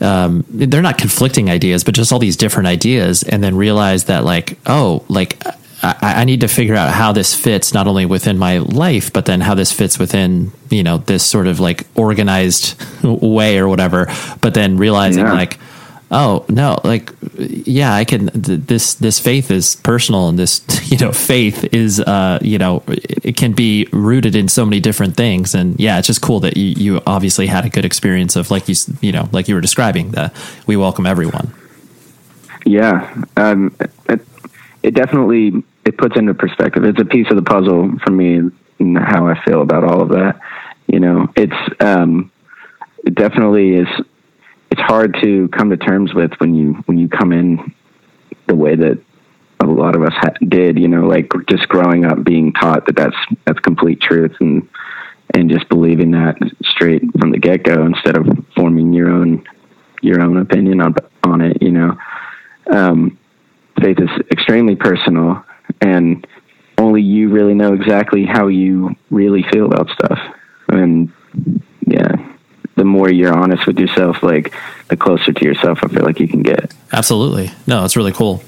[0.01, 4.25] um, they're not conflicting ideas, but just all these different ideas, and then realize that
[4.25, 5.43] like, oh, like
[5.83, 9.27] I, I need to figure out how this fits not only within my life, but
[9.27, 14.07] then how this fits within you know this sort of like organized way or whatever.
[14.41, 15.33] But then realizing Yeah.
[15.33, 15.59] like,
[16.11, 18.29] oh no, like yeah, I can.
[18.29, 22.83] Th- this this faith is personal, and this you know faith is uh you know
[22.87, 26.57] it can be rooted in so many different things, and yeah, it's just cool that
[26.57, 29.61] you you obviously had a good experience of like you you know like you were
[29.61, 30.35] describing that
[30.67, 31.53] we welcome everyone.
[32.65, 33.75] Yeah, um,
[34.09, 34.21] it,
[34.83, 36.85] it definitely it puts into perspective.
[36.85, 40.11] It's a piece of the puzzle for me and how I feel about all of
[40.11, 40.41] that.
[40.87, 42.31] You know, it's um,
[43.05, 43.89] it definitely is.
[44.79, 47.75] It's hard to come to terms with when you when you come in
[48.47, 49.03] the way that
[49.59, 50.79] a lot of us ha- did.
[50.79, 54.69] You know, like just growing up being taught that that's that's complete truth and
[55.35, 58.25] and just believing that straight from the get go instead of
[58.55, 59.45] forming your own
[60.01, 61.61] your own opinion on on it.
[61.61, 61.99] You know
[62.71, 63.19] um,
[63.83, 65.45] faith is extremely personal,
[65.81, 66.25] and
[66.79, 70.21] only you really know exactly how you really feel about stuff.
[70.69, 71.13] And
[72.79, 74.55] the more you're honest with yourself, like
[74.89, 76.73] the closer to yourself, I feel like you can get.
[76.93, 77.51] Absolutely.
[77.67, 78.43] No, it's really cool.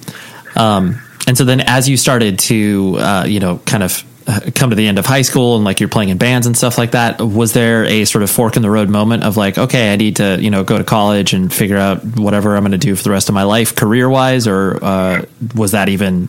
[0.57, 4.71] Um, and so then as you started to, uh, you know, kind of uh, come
[4.71, 6.93] to the end of high school and like you're playing in bands and stuff like
[6.93, 9.97] that, was there a sort of fork in the road moment of like, okay, I
[9.97, 12.95] need to, you know, go to college and figure out whatever I'm going to do
[12.97, 14.47] for the rest of my life career wise?
[14.47, 15.23] Or, uh,
[15.55, 16.29] was that even,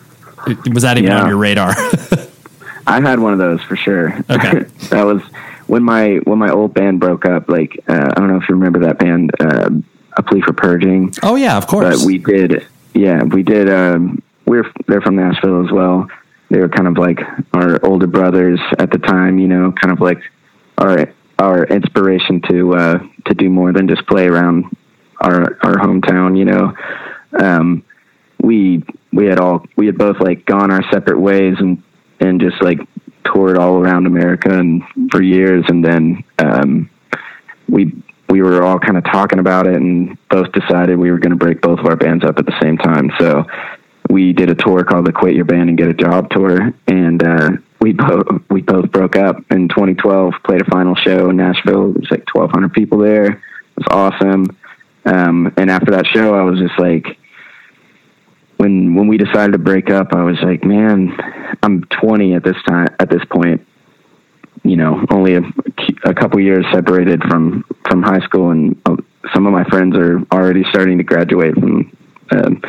[0.73, 1.21] was that even Yeah.
[1.21, 1.73] on your radar?
[2.87, 4.17] I had one of those for sure.
[4.29, 4.59] Okay.
[4.89, 5.21] that was
[5.71, 7.47] when my when my old band broke up.
[7.47, 9.69] Like uh, I don't know if you remember that band, uh,
[10.17, 11.13] A Plea for Purging.
[11.23, 11.99] oh yeah, of course.
[11.99, 16.09] but we did yeah we did um we're they're from nashville as well
[16.49, 17.19] they were kind of like
[17.53, 20.17] our older brothers at the time you know kind of like
[20.77, 21.07] our
[21.39, 24.65] our inspiration to uh to do more than just play around
[25.21, 26.73] our our hometown you know
[27.39, 27.81] um
[28.41, 31.81] we we had all we had both like gone our separate ways and
[32.19, 32.79] and just like
[33.25, 36.89] toured all around america and for years and then um
[37.67, 37.93] we
[38.31, 41.37] we were all kind of talking about it and both decided we were going to
[41.37, 43.11] break both of our bands up at the same time.
[43.19, 43.45] So
[44.09, 47.23] we did a tour called the Quit Your Band and Get a Job tour, and
[47.23, 47.49] uh,
[47.79, 50.33] we both we both broke up in 2012.
[50.45, 51.91] Played a final show in Nashville.
[51.91, 53.25] It was like 1,200 people there.
[53.25, 53.39] It
[53.77, 54.57] was awesome.
[55.05, 57.17] Um, and after that show, I was just like,
[58.61, 61.17] when when we decided to break up, I was like, man,
[61.63, 63.65] I'm 20 at this time at this point.
[64.63, 65.41] You know only a,
[66.03, 68.97] a couple years separated from from high school and uh,
[69.33, 71.97] some of my friends are already starting to graduate from
[72.31, 72.61] um,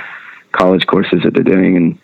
[0.52, 1.98] college courses that they're doing and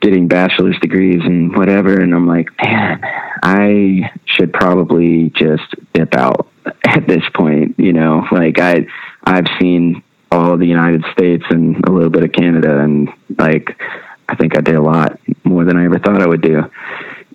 [0.00, 3.00] getting bachelor's degrees and whatever and i'm like man
[3.42, 6.48] i should probably just dip out
[6.84, 8.24] at this point you know?
[8.30, 8.86] Like i
[9.24, 13.08] i've seen all the united states and a little bit of canada and
[13.38, 13.80] like
[14.28, 16.62] i think i did a lot more than i ever thought i would do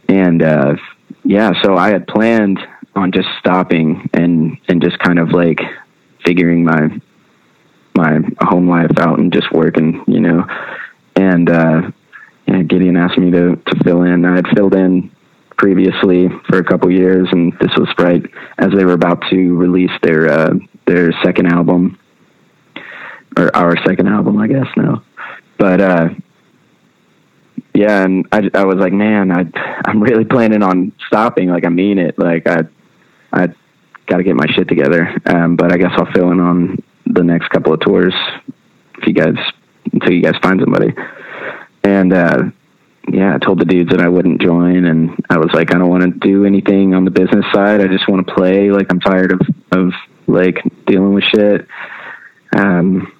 [0.09, 0.75] and uh
[1.23, 2.59] yeah, so I had planned
[2.95, 5.59] on just stopping and and just kind of like
[6.25, 6.89] figuring my
[7.95, 10.45] my home life out and just working, you know.
[11.15, 11.91] And uh
[12.45, 14.25] Gideon asked me to to fill in.
[14.25, 15.11] I had filled in
[15.57, 18.23] previously for a couple years and this was right
[18.57, 20.53] as they were about to release their uh
[20.87, 21.99] their second album
[23.37, 25.03] or our second album, I guess now.
[25.57, 26.09] But uh
[27.73, 29.45] yeah, and I, I was like, man, I,
[29.85, 31.49] I'm really planning on stopping.
[31.49, 32.19] Like, I mean it.
[32.19, 32.63] Like, I,
[33.31, 33.47] I
[34.07, 35.15] got to get my shit together.
[35.25, 38.13] Um, but I guess I'll fill in on the next couple of tours
[38.97, 39.35] if you guys
[39.93, 40.93] until you guys find somebody.
[41.83, 42.43] And uh,
[43.09, 45.89] yeah, I told the dudes that I wouldn't join, and I was like, I don't
[45.89, 47.81] want to do anything on the business side.
[47.81, 48.69] I just want to play.
[48.69, 49.93] Like I'm tired of of
[50.27, 51.67] like dealing with shit.
[52.55, 53.11] Um,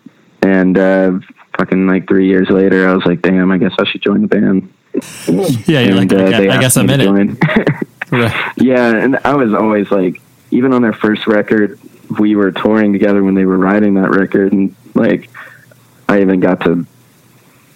[0.42, 1.20] and uh,
[1.58, 4.28] fucking like three years later, I was like, damn, I guess I should join the
[4.28, 4.74] band.
[5.68, 7.38] Yeah, you're like, uh, I, guess I'm in it.
[8.12, 8.52] Right.
[8.58, 10.22] Yeah, and I was always like,
[10.52, 11.80] even on their first record,
[12.20, 15.30] we were touring together when they were writing that record, and like,
[16.10, 16.86] I even got to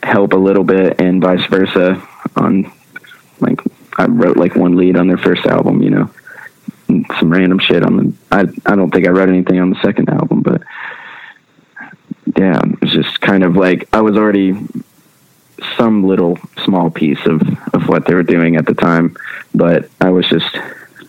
[0.03, 2.05] help a little bit, and vice versa.
[2.36, 2.70] On
[3.39, 3.61] like,
[3.97, 6.09] I wrote like one lead on their first album, you know,
[6.89, 8.13] and some random shit on the.
[8.30, 10.61] I I don't think I wrote anything on the second album, but
[12.38, 14.57] yeah, it's just kind of like I was already
[15.78, 17.41] some little small piece of
[17.73, 19.15] of what they were doing at the time,
[19.53, 20.57] but I was just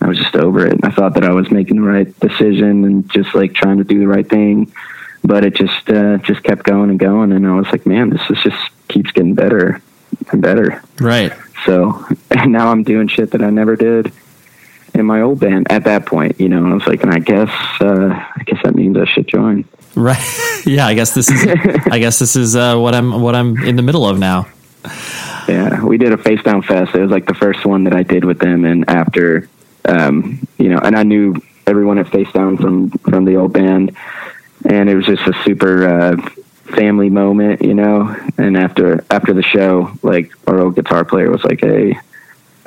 [0.01, 0.79] I was just over it.
[0.83, 3.99] I thought that I was making the right decision and just like trying to do
[3.99, 4.71] the right thing,
[5.23, 8.21] but it just uh, just kept going and going, and I was like, man, this
[8.29, 9.81] is just keeps getting better
[10.31, 10.81] and better.
[10.99, 11.33] Right.
[11.65, 14.11] So and now I'm doing shit that I never did
[14.93, 16.63] in my old band at that point, you know.
[16.63, 17.51] And I was like, and I guess
[17.81, 19.65] uh, I guess that means I should join.
[19.95, 20.43] Right.
[20.67, 21.47] yeah, I guess this is
[21.91, 24.47] I guess this is uh, what I'm what I'm in the middle of now.
[25.47, 26.93] Yeah, we did a Facedown Fest.
[26.93, 29.49] It was like the first one that I did with them, and after,
[29.85, 33.95] um, you know, and I knew everyone at Facedown from from the old band,
[34.69, 36.29] and it was just a super uh,
[36.75, 38.13] family moment, you know.
[38.37, 41.97] And after after the show, like our old guitar player was like, "Hey,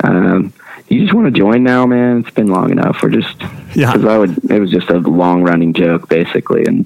[0.03, 0.51] um,
[0.87, 2.21] you just want to join now, man?
[2.21, 3.01] It's been long enough.
[3.03, 3.39] We're just
[3.75, 3.93] Yeah.
[3.93, 4.51] because I would.
[4.51, 6.85] It was just a long running joke, basically, and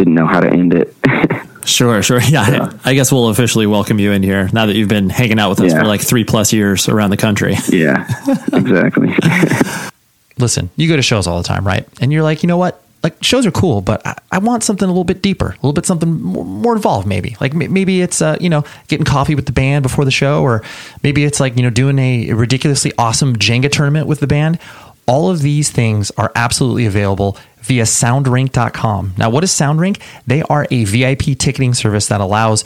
[0.00, 0.94] didn't know how to end it.
[1.62, 2.22] Sure, sure.
[2.22, 5.50] Yeah, I guess we'll officially welcome you in here now that you've been hanging out
[5.50, 5.80] with us Yeah.
[5.80, 7.54] for like three plus years around the country.
[7.68, 8.06] yeah,
[8.54, 9.14] exactly.
[10.38, 11.86] Listen, you go to shows all the time, right?
[12.00, 12.82] And you're like, you know what?
[13.02, 15.74] Like shows are cool, but I, I want something a little bit deeper, a little
[15.74, 17.06] bit something more, more involved.
[17.06, 20.10] Maybe like m- maybe it's uh, you know getting coffee with the band before the
[20.10, 20.62] show, or
[21.02, 24.58] maybe it's like you know doing a ridiculously awesome Jenga tournament with the band.
[25.06, 29.14] All of these things are absolutely available via soundrink.com.
[29.16, 30.00] Now, what is Soundrink?
[30.26, 32.64] They are a VIP ticketing service that allows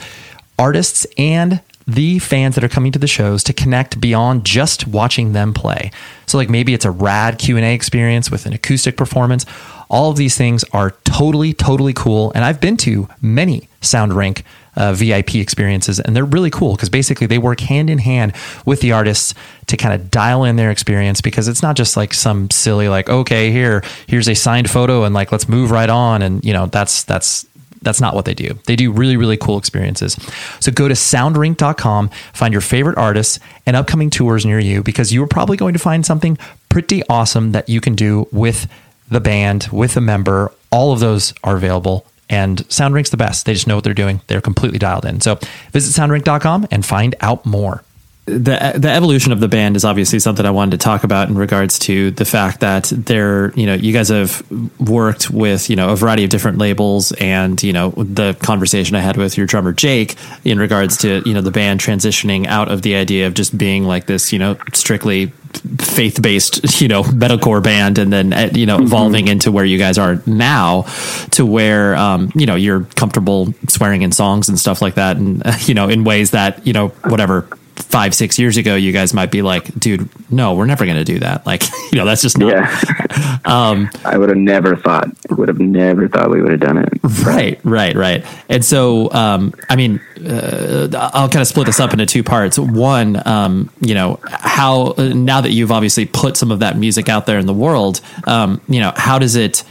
[0.57, 5.33] artists and the fans that are coming to the shows to connect beyond just watching
[5.33, 5.91] them play.
[6.25, 9.45] So like maybe it's a rad Q&A experience with an acoustic performance.
[9.89, 14.41] All of these things are totally totally cool and I've been to many Soundrink
[14.75, 18.33] uh, VIP experiences and they're really cool because basically they work hand in hand
[18.65, 19.33] with the artists
[19.67, 23.09] to kind of dial in their experience because it's not just like some silly like
[23.09, 26.65] okay here here's a signed photo and like let's move right on and you know
[26.67, 27.45] that's that's
[27.85, 28.57] that's not what they do.
[28.65, 30.17] They do really, really cool experiences.
[30.59, 35.23] So go to soundrink.com, find your favorite artists and upcoming tours near you because you
[35.23, 38.67] are probably going to find something pretty awesome that you can do with
[39.09, 40.51] the band, with a member.
[40.71, 42.05] All of those are available.
[42.29, 43.45] And Soundrink's the best.
[43.45, 44.21] They just know what they're doing.
[44.27, 45.21] They're completely dialed in.
[45.21, 45.39] So
[45.71, 47.83] visit soundrink.com and find out more
[48.25, 51.37] the the evolution of the band is obviously something I wanted to talk about in
[51.37, 54.43] regards to the fact that they're you know you guys have
[54.79, 59.01] worked with you know a variety of different labels and you know the conversation I
[59.01, 62.81] had with your drummer Jake in regards to you know the band transitioning out of
[62.81, 65.31] the idea of just being like this you know strictly
[65.79, 69.77] faith based you know metalcore band and then uh, you know evolving into where you
[69.77, 70.83] guys are now
[71.31, 75.43] to where um, you know you're comfortable swearing in songs and stuff like that and
[75.67, 77.47] you know in ways that you know whatever
[77.95, 81.05] five six years ago you guys might be like dude no we're never going to
[81.05, 83.39] do that like you know that's just not Yeah.
[83.45, 86.89] um I would have never thought, would have never thought we would have done it.
[87.25, 91.93] right right right and so um i mean uh, i'll kind of split this up
[91.93, 96.59] into two parts one um you know how now that you've obviously put some of
[96.59, 99.63] that music out there in the world um you know how does it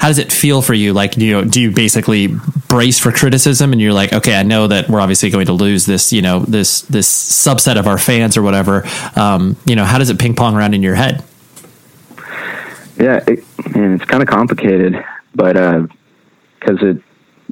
[0.00, 0.92] how does it feel for you?
[0.92, 2.28] Like you know do you basically
[2.68, 5.86] brace for criticism and you're like okay i know that we're obviously going to lose
[5.86, 8.86] this you know this this subset of our fans or whatever.
[9.16, 11.24] Um you know how does it ping pong around in your head?
[13.00, 13.44] Yeah, it,
[13.74, 15.02] man, it's kind of complicated,
[15.34, 17.02] but because it,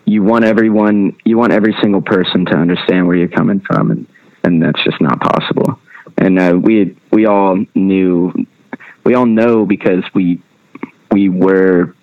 [0.05, 4.07] you want everyone, you want every single person to understand where you're coming from, and
[4.45, 5.81] and that's just not possible.
[6.19, 8.35] And uh, we we all knew,
[9.05, 10.43] we all know because we
[11.11, 11.95] we were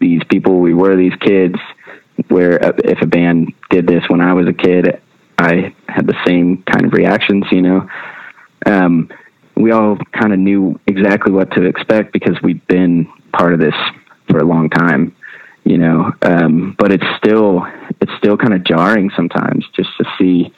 [0.00, 1.56] these people, we were these kids.
[2.28, 5.00] Where uh, if a band did this when I was a kid,
[5.38, 7.88] I had the same kind of reactions, you know.
[8.66, 9.08] Um,
[9.56, 13.74] we all kind of knew exactly what to expect because we've been part of this
[14.28, 15.16] for a long time,
[15.64, 16.12] you know.
[16.22, 17.66] Um, but it's still
[18.00, 20.52] it's still kind of jarring sometimes just to see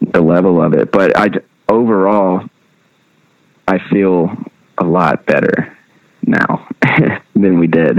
[0.00, 0.90] the level of it.
[0.90, 1.28] But I
[1.68, 2.48] overall,
[3.68, 4.30] I feel
[4.78, 5.76] a lot better
[6.26, 6.66] now
[7.34, 7.98] than we did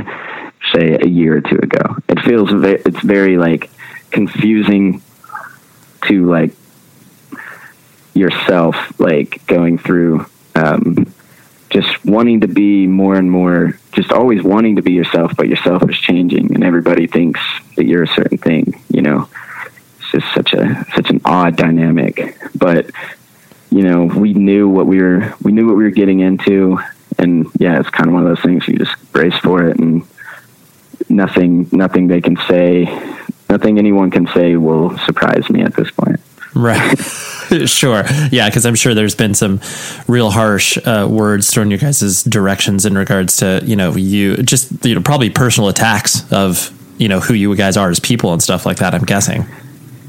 [0.74, 1.98] say a year or two ago.
[2.08, 3.70] It feels ve- it's very like
[4.12, 5.02] confusing
[6.08, 6.52] to like
[8.14, 11.12] yourself, like going through um,
[11.70, 15.88] just wanting to be more and more, just always wanting to be yourself, but yourself
[15.90, 17.42] is changing, and everybody thinks
[17.76, 18.82] that you're a certain thing.
[18.90, 19.30] You know,
[20.00, 22.38] it's just such a such an odd dynamic.
[22.56, 22.92] But
[23.70, 26.80] you know, we knew what we were we knew what we were getting into,
[27.18, 30.08] and yeah, it's kind of one of those things you just brace for it, and
[31.16, 32.86] nothing nothing they can say,
[33.50, 36.20] nothing anyone can say will surprise me at this point.
[36.56, 36.98] Right.
[37.66, 38.04] sure.
[38.32, 39.60] Yeah, because I'm sure there's been some
[40.08, 44.86] real harsh uh, words thrown your guys' directions in regards to you know you just
[44.86, 48.42] you know probably personal attacks of you know who you guys are as people and
[48.42, 48.96] stuff like that.
[48.96, 49.46] I'm guessing.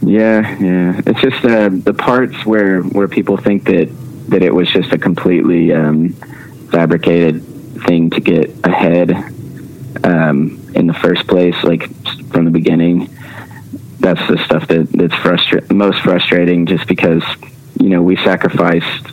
[0.02, 1.00] Yeah, yeah.
[1.04, 3.88] It's just uh, the parts where where people think that
[4.28, 6.11] that it was just a completely um,
[6.70, 7.42] fabricated
[7.86, 9.11] thing to get ahead
[10.05, 11.88] um, in the first place, like
[12.30, 13.11] from the beginning.
[13.99, 17.24] That's the stuff that that's frustra- most frustrating just because
[17.80, 19.07] you know we sacrificed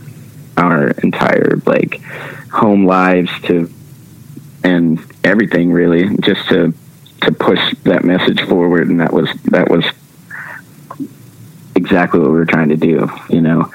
[0.57, 2.01] our entire like
[2.51, 3.71] home lives to
[4.63, 6.73] and everything really just to
[7.21, 8.89] to push that message forward.
[8.89, 9.85] And that was that was
[11.75, 13.71] exactly what we were trying to do you know.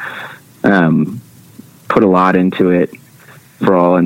[0.64, 1.20] Um,
[1.88, 2.90] put a lot into it
[3.59, 3.96] for all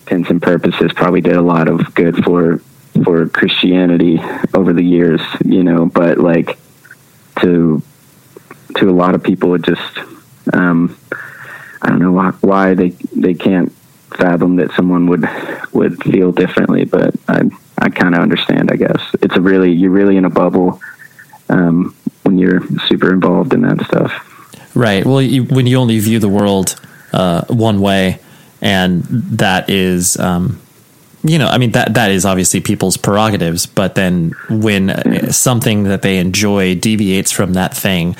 [0.00, 2.60] intents and purposes probably did a lot of good for
[3.04, 4.20] for Christianity
[4.52, 6.58] over the years, you know, but like
[7.40, 7.82] to
[8.76, 9.98] to a lot of people, it just
[10.52, 10.96] um,
[11.82, 13.72] I don't know why, why they they can't
[14.16, 15.28] fathom that someone would
[15.72, 17.42] would feel differently, but I
[17.78, 18.70] I kind of understand.
[18.70, 20.80] I guess it's a really you're really in a bubble
[21.48, 24.26] um, when you're super involved in that stuff.
[24.74, 25.04] Right.
[25.04, 26.80] Well, you, when you only view the world
[27.12, 28.20] uh, one way,
[28.60, 30.60] and that is um,
[31.22, 36.02] you know, I mean that that is obviously people's prerogatives, but then when something that
[36.02, 38.16] they enjoy deviates from that thing,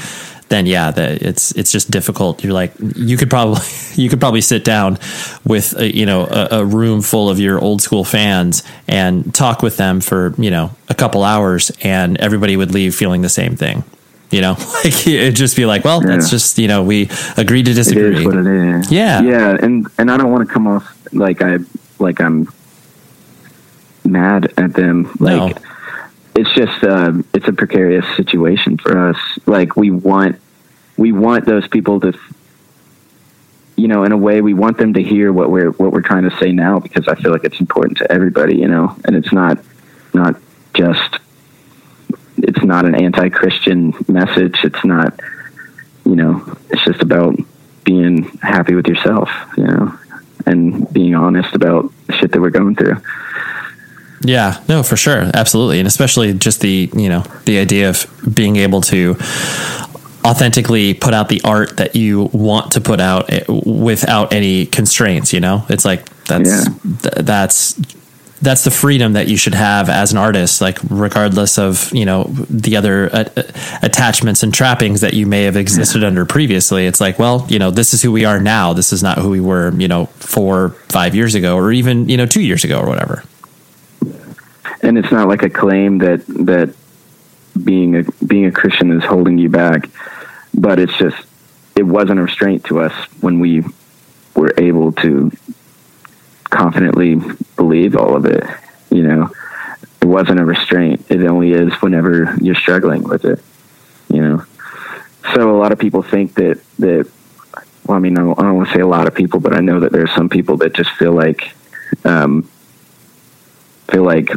[0.51, 2.45] then yeah, that it's it's just difficult.
[2.45, 3.63] You're like you could probably
[3.95, 4.99] you could probably sit down
[5.45, 9.63] with a, you know a, a, room full of your old school fans and talk
[9.63, 13.57] with them for you know a couple hours, and everybody would leave feeling the same
[13.57, 13.83] thing.
[14.31, 14.53] You know,
[14.85, 16.17] like it'd just be like, well, yeah.
[16.17, 18.09] that's just you know we agreed to disagree.
[18.09, 18.93] It is what it is.
[18.93, 21.59] Yeah, yeah, and and I don't want to come off like I
[21.99, 22.49] like I'm
[24.05, 25.11] mad at them.
[25.19, 25.63] Like no.
[26.35, 29.19] it's just uh, it's a precarious situation for us.
[29.47, 30.41] Like we want
[30.97, 32.13] we want those people to
[33.81, 36.29] you know, in a way, we want them to hear what we're what we're trying
[36.29, 39.33] to say now because I feel like it's important to everybody, you know, and it's
[39.33, 39.59] not
[40.13, 40.37] not
[40.75, 41.19] just
[42.43, 44.59] it's not an anti-Christian message.
[44.65, 45.19] It's not,
[46.05, 47.37] you know, it's just about
[47.85, 49.99] being happy with yourself, you know,
[50.47, 52.97] and being honest about shit that we're going through.
[54.23, 55.31] Yeah, no, for sure.
[55.33, 55.79] Absolutely.
[55.79, 59.17] And especially just the, you know, the idea of being able to
[60.25, 65.33] authentically put out the art that you want to put out eh, without any constraints,
[65.33, 65.65] you know?
[65.71, 66.75] It's like that's yeah.
[67.03, 67.81] th- that's
[68.43, 72.25] that's the freedom that you should have as an artist like regardless of you know
[72.49, 73.25] the other uh,
[73.83, 76.87] attachments and trappings that you may have existed under previously.
[76.87, 78.73] It's like well you know this is who we are now.
[78.73, 82.17] This is not who we were you know four five years ago or even you
[82.17, 83.25] know two years ago or whatever.
[84.83, 86.75] And it's not like a claim that that
[87.63, 89.91] being a being a Christian is holding you back,
[90.55, 91.17] but it's just
[91.77, 93.65] it wasn't a restraint to us when we
[94.35, 95.31] were able to
[96.51, 97.17] confidently
[97.57, 98.45] believe all of it.
[98.91, 99.31] You know,
[100.03, 101.07] it wasn't a restraint.
[101.09, 103.43] It only is whenever you're struggling with it.
[104.13, 104.45] You know,
[105.35, 107.11] so a lot of people think that that.
[107.87, 109.61] Well, I mean, I don't, don't want to say a lot of people, but I
[109.61, 111.53] know that there's some people that just feel like
[112.05, 112.49] um,
[113.91, 114.31] feel like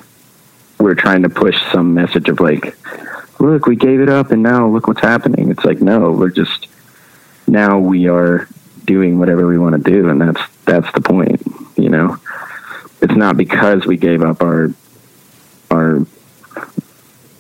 [0.79, 2.75] we're trying to push some message of like,
[3.39, 5.51] look, we gave it up and now look what's happening.
[5.51, 6.67] It's like, no, we're just
[7.47, 8.47] now we are
[8.85, 11.41] doing whatever we want to do, and that's that's the point.
[11.75, 12.17] You know,
[13.01, 14.73] it's not because we gave up our
[15.71, 16.05] our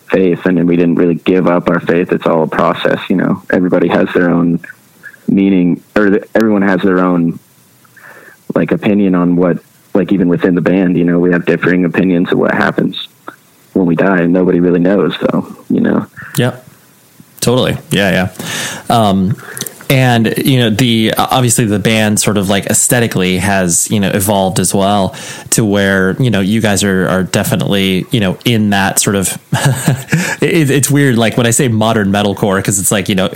[0.09, 2.11] faith and we didn't really give up our faith.
[2.11, 2.99] It's all a process.
[3.09, 4.59] You know, everybody has their own
[5.27, 7.39] meaning, or everyone has their own
[8.55, 9.57] like opinion on what
[9.93, 13.07] like even within the band, you know, we have differing opinions of what happens
[13.73, 15.55] when we die, and nobody really knows, though.
[15.69, 16.07] You know.
[16.37, 16.65] Yep.
[17.39, 17.77] Totally.
[17.91, 18.31] Yeah.
[18.89, 18.95] Yeah.
[18.95, 19.35] Um,
[19.89, 24.59] and you know the obviously the band sort of like aesthetically has you know evolved
[24.59, 25.09] as well
[25.51, 29.27] to where you know you guys are are definitely you know in that sort of
[30.41, 31.17] it, it's weird.
[31.17, 33.27] Like when I say modern metalcore because it's like you know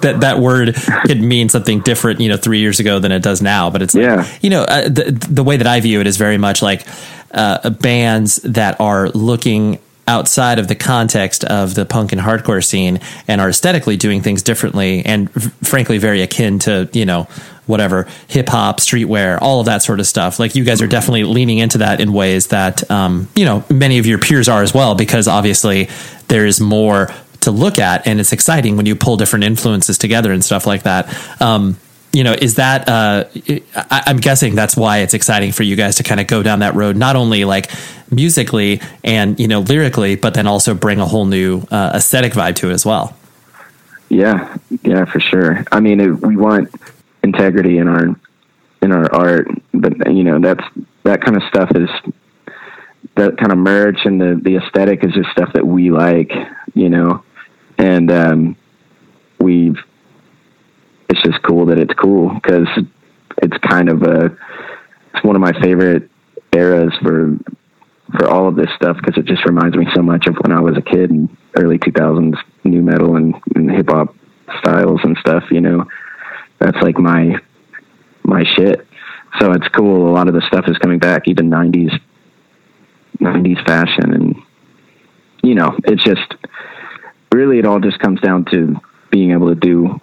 [0.00, 0.74] that that word
[1.06, 3.70] could mean something different you know three years ago than it does now.
[3.70, 4.38] But it's like, yeah.
[4.40, 6.86] you know uh, the the way that I view it is very much like
[7.30, 13.00] uh, bands that are looking outside of the context of the punk and hardcore scene
[13.26, 17.26] and are aesthetically doing things differently and f- frankly very akin to you know
[17.66, 20.38] whatever hip hop streetwear all of that sort of stuff.
[20.38, 23.98] Like you guys are definitely leaning into that in ways that um, you know many
[23.98, 25.88] of your peers are as well because obviously
[26.28, 30.32] there is more to look at and it's exciting when you pull different influences together
[30.32, 31.08] and stuff like that.
[31.40, 31.76] Um,
[32.14, 33.24] you know, is that, uh,
[33.74, 36.60] I, am guessing that's why it's exciting for you guys to kind of go down
[36.60, 37.68] that road, not only like
[38.08, 42.54] musically and, you know, lyrically, but then also bring a whole new uh, aesthetic vibe
[42.56, 43.16] to it as well.
[44.10, 44.56] Yeah.
[44.84, 45.64] Yeah, for sure.
[45.72, 46.72] I mean, it, we want
[47.24, 48.14] integrity in our,
[48.80, 50.64] in our art, but you know, that's,
[51.02, 51.90] that kind of stuff is,
[53.16, 56.32] that kind of merch and the, the aesthetic is just stuff that we like,
[56.74, 57.24] you know,
[57.76, 58.56] and, um,
[59.40, 59.82] we've,
[61.08, 62.68] it's just cool that it's cool because
[63.42, 64.36] it's kind of a
[65.14, 66.10] it's one of my favorite
[66.52, 67.36] eras for
[68.16, 70.60] for all of this stuff because it just reminds me so much of when I
[70.60, 74.14] was a kid in early 2000s nu metal and, and hip hop
[74.60, 75.84] styles and stuff you know?
[76.58, 77.36] That's like my
[78.22, 78.86] my shit.
[79.40, 81.98] So it's cool a lot of the stuff is coming back even 90s
[83.20, 84.36] 90s fashion and
[85.42, 86.34] you know it's just
[87.32, 88.76] really it all just comes down to
[89.10, 89.98] being able to do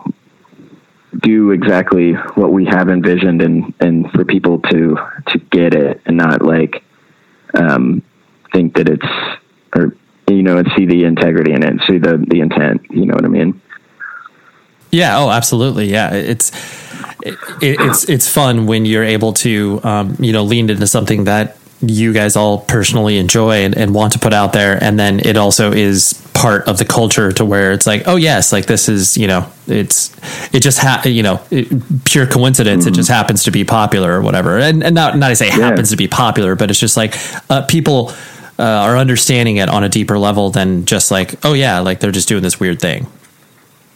[1.20, 4.98] do exactly what we have envisioned and and for people to
[5.28, 6.84] to get it and not like
[7.54, 8.02] um
[8.54, 9.06] think that it's
[9.76, 9.96] or
[10.28, 13.26] you know and see the integrity in it see the the intent you know what
[13.26, 13.62] i mean?
[14.92, 16.52] Yeah oh absolutely yeah it's
[17.24, 21.58] it, it's it's fun when you're able to um, you know lean into something that
[21.82, 25.36] you guys all personally enjoy and, and, want to put out there and then it
[25.36, 29.18] also is part of the culture to where it's like oh yes like this is
[29.18, 30.16] you know it's
[30.54, 31.68] it just ha- you know it,
[32.06, 32.94] pure coincidence mm-hmm.
[32.94, 35.56] it just happens to be popular or whatever and, and not not to say yeah.
[35.56, 37.16] happens to be popular but it's just like
[37.50, 38.12] uh, people
[38.60, 42.12] uh, are understanding it on a deeper level than just like oh yeah like they're
[42.12, 43.08] just doing this weird thing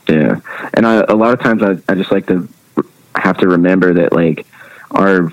[0.09, 0.39] yeah
[0.73, 2.47] and I, a lot of times I, I just like to
[3.15, 4.45] have to remember that like
[4.91, 5.31] our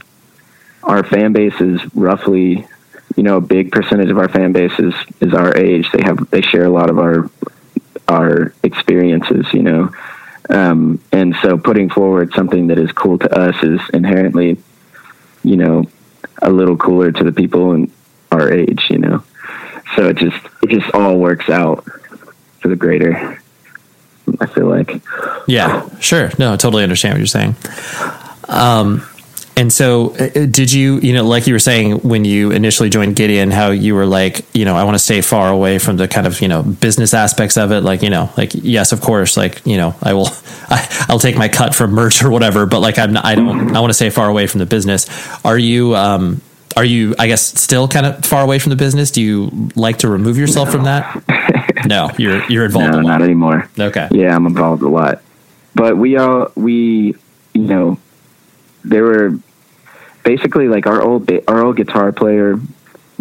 [0.82, 2.66] our fan base is roughly,
[3.16, 5.90] you know, a big percentage of our fan base is, is our age.
[5.92, 7.30] They have they share a lot of our
[8.08, 9.92] our experiences, you know,
[10.50, 14.58] um, and so putting forward something that is cool to us is inherently,
[15.44, 15.84] you know,
[16.40, 17.90] a little cooler to the people in
[18.30, 19.22] our age, you know.
[19.96, 21.84] So it just it just all works out
[22.60, 23.40] for the greater.
[24.40, 25.02] I feel like.
[25.46, 26.30] Yeah, sure.
[26.38, 27.56] No, I totally understand what you're saying.
[28.48, 29.06] Um,
[29.56, 32.88] and so, uh, uh, did you, you know, like you were saying when you initially
[32.88, 35.98] joined Gideon, how you were like, you know, I want to stay far away from
[35.98, 37.80] the kind of, you know, business aspects of it.
[37.80, 40.28] Like, you know, like, yes, of course, like, you know, I will,
[40.70, 43.76] I, will take my cut from merch or whatever, but like, I'm, not, I don't,
[43.76, 45.06] I want to stay far away from the business.
[45.44, 46.40] Are you, um,
[46.74, 49.10] are you, I guess, still kind of far away from the business?
[49.10, 50.72] Do you like to remove yourself no.
[50.72, 51.84] from that?
[51.86, 52.92] no, you're, you're involved.
[52.94, 53.68] No, not anymore.
[53.78, 54.08] Okay.
[54.12, 55.20] Yeah, I'm involved a lot,
[55.74, 57.16] but we all, we,
[57.52, 57.98] you know,
[58.84, 59.38] there were
[60.22, 62.58] basically like our old our old guitar player.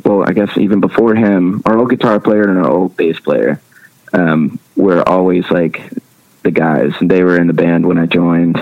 [0.03, 3.61] Well, I guess even before him, our old guitar player and our old bass player
[4.13, 5.91] um, were always like
[6.43, 8.61] the guys, and they were in the band when I joined,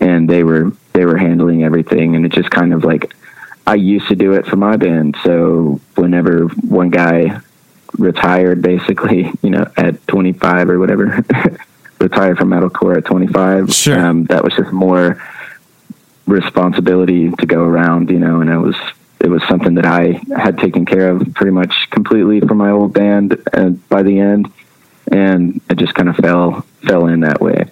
[0.00, 3.14] and they were they were handling everything, and it just kind of like
[3.66, 5.16] I used to do it for my band.
[5.22, 7.40] So whenever one guy
[7.96, 11.24] retired, basically, you know, at 25 or whatever,
[11.98, 13.98] retired from metalcore at 25, sure.
[13.98, 15.22] um, that was just more
[16.26, 18.76] responsibility to go around, you know, and it was
[19.20, 22.92] it was something that I had taken care of pretty much completely for my old
[22.92, 24.52] band uh, by the end,
[25.10, 27.70] and it just kind of fell fell in that way.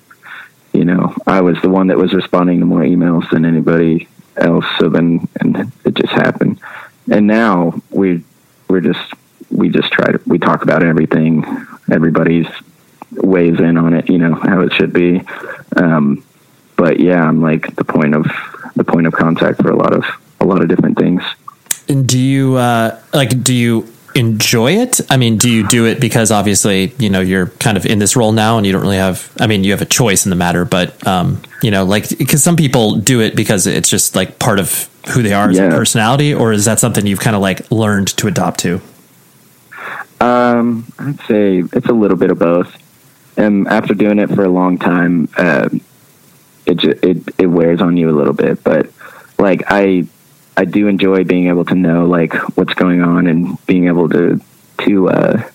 [0.73, 4.65] You know, I was the one that was responding to more emails than anybody else,
[4.79, 6.61] so then and it just happened.
[7.11, 8.23] And now we
[8.69, 9.13] we're just
[9.51, 11.45] we just try to we talk about everything.
[11.91, 12.47] Everybody's
[13.11, 15.23] weighs in on it, you know, how it should be.
[15.77, 16.25] Um,
[16.81, 18.25] but yeah, I'm like the point of
[18.75, 20.03] the point of contact for a lot of
[20.41, 21.23] a lot of different things.
[21.91, 23.43] And do you uh, like?
[23.43, 24.99] Do you enjoy it?
[25.11, 28.17] I mean, do you do it because obviously you know you're kind of in this
[28.17, 29.31] role now, and you don't really have.
[29.39, 32.43] I mean, you have a choice in the matter, but um, you know, like because
[32.43, 35.65] some people do it because it's just like part of who they are as yeah.
[35.65, 38.81] a personality, or is that something you've kind of like learned to adopt to?
[40.19, 42.75] Um, I'd say it's a little bit of both.
[43.37, 45.69] And after doing it for a long time, uh,
[46.71, 48.63] it it it wears on you a little bit.
[48.63, 48.91] But
[49.39, 50.07] like I
[50.57, 54.41] I do enjoy being able to know like what's going on and being able to
[54.85, 55.51] to uh,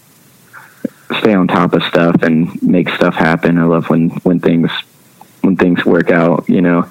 [1.20, 3.58] stay on top of stuff and make stuff happen.
[3.58, 4.72] I love when when things
[5.42, 6.90] when things work out, you know.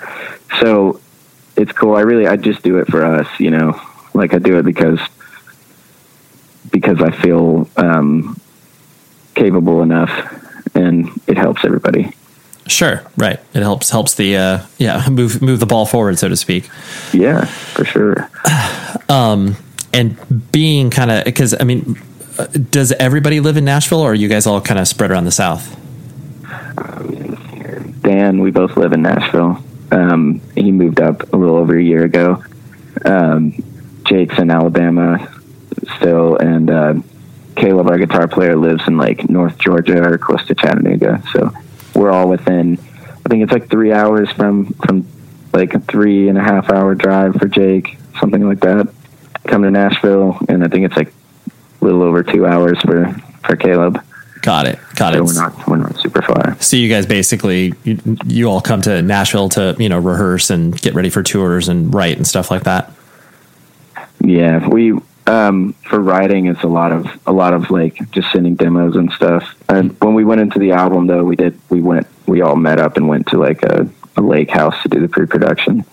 [0.60, 1.00] So
[1.56, 1.96] it's cool.
[1.96, 3.80] I really I just do it for us, you know.
[4.12, 5.00] Like I do it because
[6.70, 8.40] because I feel um,
[9.34, 10.10] capable enough,
[10.74, 12.14] and it helps everybody.
[12.66, 13.40] Sure, right.
[13.52, 16.68] It helps helps the uh, yeah move move the ball forward, so to speak.
[17.12, 18.30] Yeah, for sure.
[19.06, 19.56] Um,
[19.92, 22.00] and being kind of because I mean,
[22.70, 25.30] does everybody live in Nashville, or are you guys all kind of spread around the
[25.30, 25.78] South?
[28.00, 29.62] Dan, we both live in Nashville.
[29.90, 32.42] Um, he moved up a little over a year ago.
[33.04, 33.52] Um,
[34.04, 35.30] Jake's in Alabama
[35.96, 36.94] still, and uh,
[37.56, 41.22] Caleb, our guitar player, lives in like North Georgia or close to Chattanooga.
[41.32, 41.52] So
[41.95, 42.78] we're all within.
[43.24, 45.07] I think it's like three hours from from
[45.53, 48.92] like a three and a half hour drive for Jake, something like that.
[49.47, 51.12] Come to Nashville, and I think it's like
[51.80, 53.12] a little over two hours for
[53.47, 54.03] for Caleb.
[54.42, 54.78] Got it.
[54.97, 55.24] Got So it.
[55.24, 56.61] we're not we're not super far.
[56.61, 60.78] So you guys basically you, you all come to Nashville to you know rehearse and
[60.80, 62.90] get ready for tours and write and stuff like that.
[64.20, 64.92] Yeah, we
[65.26, 69.10] um, for writing it's a lot of a lot of like just sending demos and
[69.12, 69.54] stuff.
[69.68, 72.78] And when we went into the album though, we did we went we all met
[72.78, 75.84] up and went to like a, a lake house to do the pre-production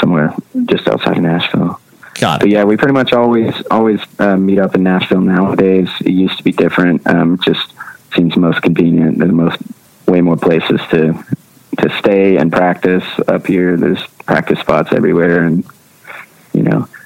[0.00, 0.34] somewhere
[0.66, 1.80] just outside of Nashville.
[2.14, 5.88] Got But yeah, we pretty much always always uh, meet up in Nashville nowadays.
[6.00, 7.06] It used to be different.
[7.06, 7.72] Um, just
[8.14, 9.18] seems most convenient.
[9.18, 9.58] There's most
[10.06, 11.24] way more places to
[11.78, 13.76] to stay and practice up here.
[13.76, 15.64] There's practice spots everywhere, and
[16.52, 17.01] you know, it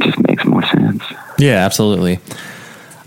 [0.00, 1.02] just makes more sense.
[1.38, 2.20] Yeah, absolutely.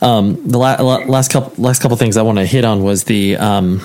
[0.01, 3.05] Um, the la- la- last couple last couple things I want to hit on was
[3.05, 3.81] the um,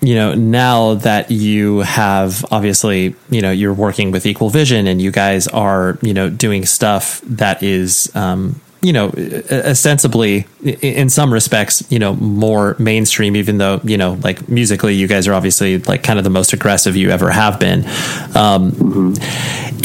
[0.00, 5.02] you know now that you have obviously you know you're working with Equal Vision and
[5.02, 9.10] you guys are you know doing stuff that is um, you know
[9.50, 15.08] ostensibly in some respects you know more mainstream even though you know like musically you
[15.08, 17.84] guys are obviously like kind of the most aggressive you ever have been.
[18.36, 19.14] Um,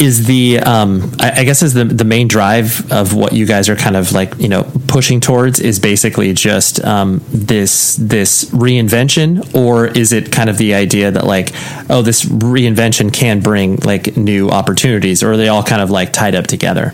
[0.00, 3.68] is the um, I, I guess is the the main drive of what you guys
[3.68, 9.54] are kind of like you know pushing towards is basically just um, this this reinvention
[9.54, 11.50] or is it kind of the idea that like
[11.90, 16.12] oh this reinvention can bring like new opportunities or are they all kind of like
[16.12, 16.92] tied up together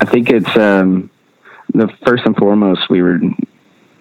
[0.00, 1.10] I think it's um,
[1.74, 3.18] the first and foremost we were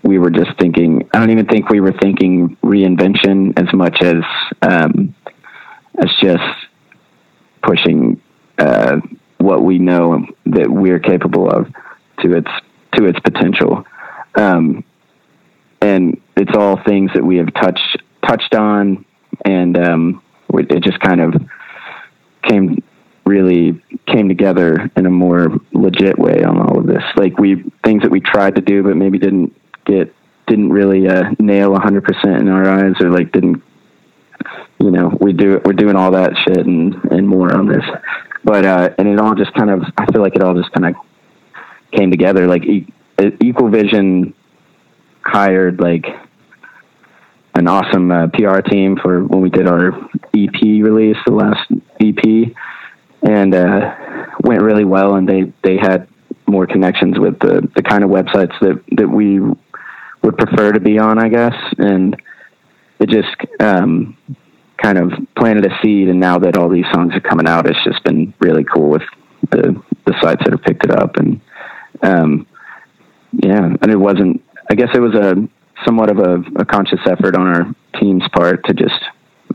[0.04, 1.10] we were just thinking.
[1.14, 4.24] I don't even think we were thinking reinvention as much as
[4.62, 5.16] um,
[5.98, 6.44] as just
[7.64, 8.22] pushing
[8.60, 8.98] uh,
[9.40, 11.68] what we know that we're capable of
[12.20, 12.52] to its
[12.96, 13.84] to its potential.
[14.36, 14.84] Um,
[15.82, 19.04] and it's all things that we have touched touched on,
[19.46, 20.24] and um,
[20.54, 21.34] it just kind of
[22.44, 22.84] came
[23.28, 27.04] really came together in a more legit way on all of this.
[27.16, 29.54] Like we things that we tried to do, but maybe didn't
[29.86, 30.14] get
[30.48, 33.62] didn't really uh, nail hundred percent in our eyes, or like didn't
[34.80, 37.84] you know we do we're doing all that shit and and more on this.
[38.44, 40.86] But uh, and it all just kind of I feel like it all just kind
[40.86, 40.96] of
[41.92, 42.48] came together.
[42.48, 42.88] Like e-
[43.42, 44.34] Equal Vision
[45.24, 46.06] hired like
[47.56, 49.88] an awesome uh, PR team for when we did our
[50.34, 51.70] EP release, the last
[52.00, 52.54] EP,
[53.22, 53.96] and uh,
[54.42, 55.16] went really well.
[55.16, 56.08] And they they had
[56.48, 61.00] more connections with the the kind of websites that that we would prefer to be
[61.00, 61.56] on, I guess.
[61.78, 62.16] And
[63.00, 64.18] it just um,
[64.82, 66.10] kind of planted a seed.
[66.10, 69.04] And now that all these songs are coming out, it's just been really cool with
[69.52, 71.18] the the sites that have picked it up.
[71.18, 71.42] And
[72.02, 72.48] um,
[73.34, 74.44] yeah, and it wasn't.
[74.70, 75.36] I guess it was a
[75.86, 79.00] somewhat of a, a conscious effort on our team's part to just,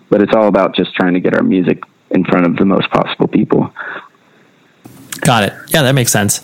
[0.08, 1.82] but it's all about just trying to get our music
[2.12, 3.72] in front of the most possible people.
[5.20, 5.52] Got it.
[5.68, 6.40] Yeah, that makes sense.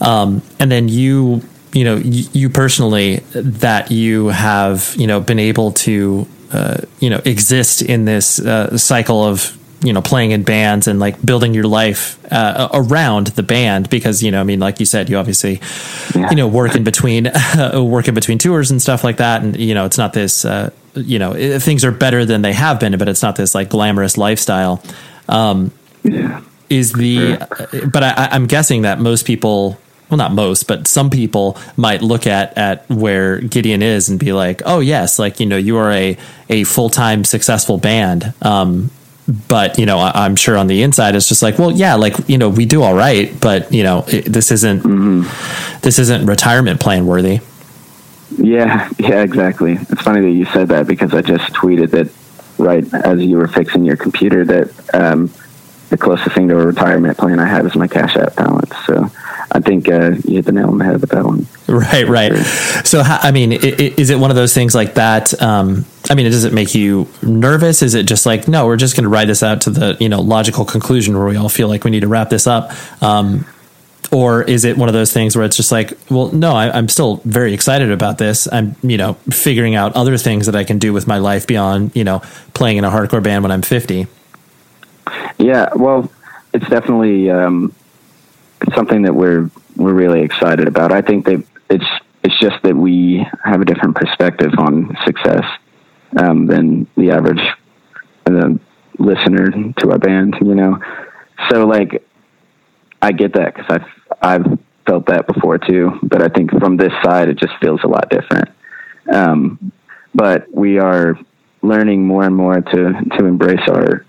[0.00, 1.42] Um, and then you,
[1.72, 7.10] you know, you, you personally, that you have, you know, been able to, uh, you
[7.10, 11.52] know, exist in this uh, cycle of, you know, playing in bands and like building
[11.54, 15.16] your life uh, around the band because, you know, I mean, like you said, you
[15.18, 15.60] obviously,
[16.14, 16.30] Yeah.
[16.30, 17.30] you know, work in between,
[17.74, 19.42] work in between tours and stuff like that.
[19.42, 22.52] And, you know, it's not this, uh, you know, i- things are better than they
[22.54, 24.82] have been, but it's not this like glamorous lifestyle.
[25.28, 25.70] Um,
[26.02, 26.40] Yeah.
[26.70, 27.36] is the
[27.92, 29.78] but I, I'm guessing that most people
[30.10, 34.32] well not most but some people might look at at where Gideon is and be
[34.32, 36.16] like oh yes like you know you are a
[36.50, 38.90] a full-time successful band um
[39.48, 42.14] but you know I, I'm sure on the inside it's just like well yeah like
[42.28, 44.82] you know we do all right but you know it, this isn't
[45.80, 47.40] this isn't retirement plan worthy
[48.36, 49.74] Yeah, yeah, exactly.
[49.74, 52.08] It's funny that you said that because I just tweeted that
[52.58, 55.30] right as you were fixing your computer that um,
[55.94, 58.74] the closest thing to a retirement plan I have is my Cash App balance.
[58.84, 59.08] So
[59.52, 61.46] I think uh, you hit the nail on the head with that one.
[61.68, 62.36] Right, right.
[62.84, 65.40] So, I mean, is it one of those things like that?
[65.40, 67.80] Um, I mean, does it make you nervous?
[67.80, 70.08] Is it just like, no, we're just going to ride this out to the you
[70.08, 72.72] know logical conclusion where we all feel like we need to wrap this up?
[73.00, 73.46] Um,
[74.12, 76.88] or is it one of those things where it's just like, well, no, I, am
[76.88, 78.46] still very excited about this.
[78.52, 81.96] I'm, you know, figuring out other things that I can do with my life beyond,
[81.96, 82.20] you know,
[82.52, 84.06] playing in a hardcore band when I'm 50.
[85.38, 86.10] Yeah, well,
[86.52, 87.74] it's definitely um,
[88.60, 90.92] it's something that we're we're really excited about.
[90.92, 91.84] I think that it's
[92.22, 95.44] it's just that we have a different perspective on success
[96.16, 97.42] um, than the average
[98.26, 98.50] uh,
[98.98, 100.36] listener to our band.
[100.40, 100.78] You know,
[101.50, 102.06] so like
[103.02, 105.98] I get that because I've I've felt that before too.
[106.02, 108.50] But I think from this side, it just feels a lot different.
[109.12, 109.72] Um,
[110.14, 111.18] but we are
[111.62, 114.04] learning more and more to to embrace our.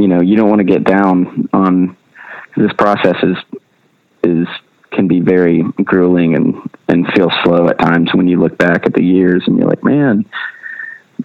[0.00, 1.96] You know, you don't want to get down on
[2.56, 3.36] this process is
[4.22, 4.48] is
[4.92, 6.54] can be very grueling and
[6.88, 9.84] and feel slow at times when you look back at the years and you're like,
[9.84, 10.24] man,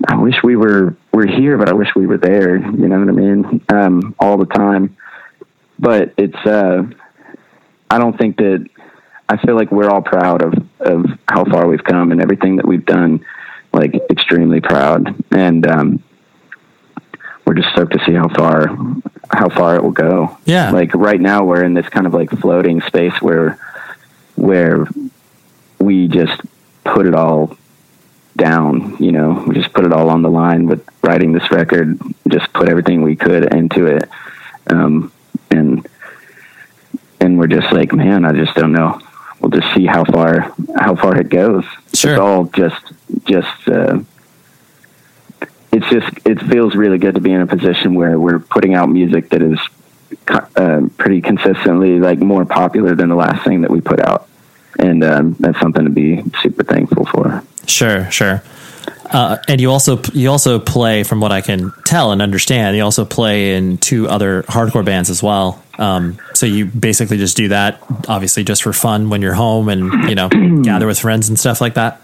[0.07, 2.57] I wish we were we're here, but I wish we were there.
[2.57, 3.65] You know what I mean?
[3.69, 4.97] Um, all the time.
[5.79, 6.83] But it's uh,
[7.89, 8.67] I don't think that
[9.29, 12.67] I feel like we're all proud of of how far we've come and everything that
[12.67, 13.25] we've done.
[13.73, 16.03] Like extremely proud, and um,
[17.45, 18.75] we're just stoked to see how far
[19.31, 20.37] how far it will go.
[20.45, 20.71] Yeah.
[20.71, 23.59] Like right now we're in this kind of like floating space where
[24.35, 24.85] where
[25.79, 26.41] we just
[26.83, 27.57] put it all
[28.35, 31.99] down, you know, we just put it all on the line with writing this record,
[32.27, 34.09] just put everything we could into it.
[34.67, 35.11] Um,
[35.51, 35.87] and
[37.21, 38.99] and we're just like, man, I just don't know.
[39.39, 41.65] We'll just see how far how far it goes.
[41.93, 42.13] Sure.
[42.13, 42.93] It's all just
[43.25, 43.99] just uh,
[45.75, 48.87] it's just it feels really good to be in a position where we're putting out
[48.87, 49.59] music that is
[50.29, 54.29] uh, pretty consistently like more popular than the last thing that we put out,
[54.79, 57.43] and um, that's something to be super thankful for.
[57.67, 58.41] Sure, sure.
[59.11, 62.83] Uh, and you also you also play, from what I can tell and understand, you
[62.83, 65.61] also play in two other hardcore bands as well.
[65.77, 70.09] Um, so you basically just do that, obviously, just for fun when you're home and
[70.09, 70.29] you know
[70.63, 72.01] gather with friends and stuff like that.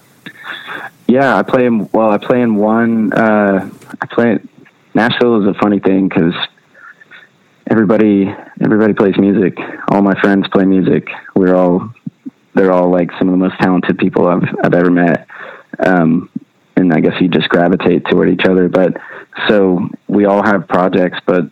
[1.12, 1.90] Yeah, I play in.
[1.92, 3.12] Well, I play in one.
[3.12, 3.70] Uh,
[4.02, 4.40] I play.
[4.96, 6.34] Nashville is a funny thing because
[7.70, 8.34] everybody
[8.64, 9.58] everybody plays music.
[9.90, 11.10] All my friends play music.
[11.36, 11.92] We're all
[12.56, 15.28] they're all like some of the most talented people I've I've ever met.
[15.86, 16.30] Um,
[16.78, 18.70] and I guess you just gravitate toward each other.
[18.70, 18.96] But
[19.50, 21.44] so we all have projects, but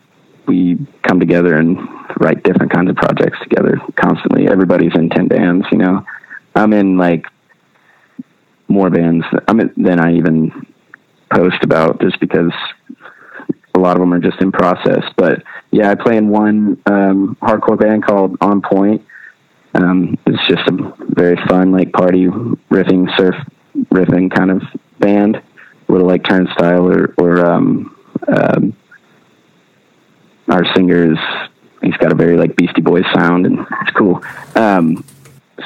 [0.47, 1.77] we come together and
[2.21, 4.47] write different kinds of projects together constantly.
[4.47, 6.05] Everybody's in ten bands, you know.
[6.55, 7.25] I'm in like
[8.69, 10.65] more bands I mean, than I even
[11.33, 12.53] post about just because
[13.75, 15.03] a lot of them are just in process.
[15.17, 19.05] But yeah, I play in one um, hardcore band called On Point.
[19.73, 23.35] Um, it's just a very fun, like party riffing, surf
[23.93, 24.63] riffing kind of
[24.99, 27.95] band, a little like Turnstile or, or um,
[28.27, 28.75] um,
[30.49, 31.17] our singer is
[31.83, 34.23] he's got a very like Beastie Boys sound and it's cool.
[34.55, 35.05] Um,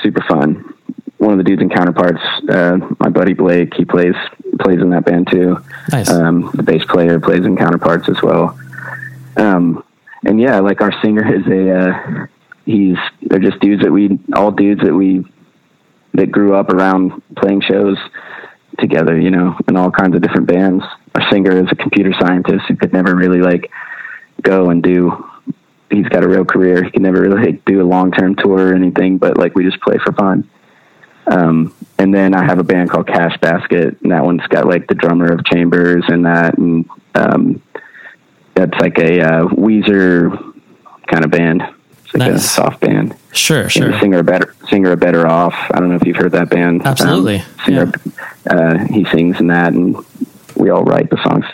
[0.01, 0.72] super fun
[1.17, 4.15] one of the dudes in Counterparts, uh, my buddy Blake, he plays
[4.59, 5.57] plays in that band too.
[5.91, 6.09] Nice.
[6.09, 8.57] Um, the bass player plays in Counterparts as well.
[9.37, 9.83] Um,
[10.25, 12.27] and yeah, like our singer is a uh,
[12.65, 15.25] he's they're just dudes that we all dudes that we
[16.13, 17.97] that grew up around playing shows
[18.79, 20.83] together, you know, in all kinds of different bands.
[21.15, 23.71] Our singer is a computer scientist who could never really like
[24.41, 25.25] go and do
[25.89, 26.83] he's got a real career.
[26.83, 29.63] He can never really like, do a long term tour or anything, but like we
[29.63, 30.49] just play for fun.
[31.27, 34.87] Um, and then I have a band called Cash Basket, and that one's got like
[34.87, 37.61] the drummer of Chambers and that, and um,
[38.55, 40.31] that's like a uh, Weezer
[41.07, 41.61] kind of band.
[42.03, 42.43] It's like Nice.
[42.45, 43.15] a soft band.
[43.31, 43.91] Sure, sure.
[43.91, 45.55] the singer better singer better off.
[45.71, 46.85] I don't know if you've heard that band.
[46.85, 47.91] Absolutely, Um, singer,
[48.49, 49.95] uh, he sings in that, and
[50.55, 51.45] we all write the songs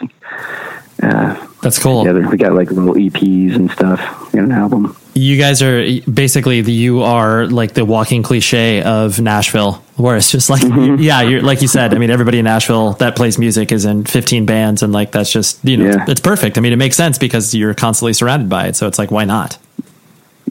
[1.04, 2.04] uh, That's cool.
[2.04, 2.28] together.
[2.30, 4.96] We got like little EPs and stuff in an album.
[5.16, 10.32] You guys are basically the, you are like the walking cliche of Nashville, where it's
[10.32, 10.96] just like, Mm-hmm.
[11.02, 11.94] yeah, you're like you said.
[11.94, 15.32] I mean, everybody in Nashville that plays music is in 15 bands, and like that's
[15.32, 16.06] just you know, Yeah.
[16.08, 16.58] it's perfect.
[16.58, 18.76] I mean, it makes sense because you're constantly surrounded by it.
[18.78, 19.58] So it's like, why not?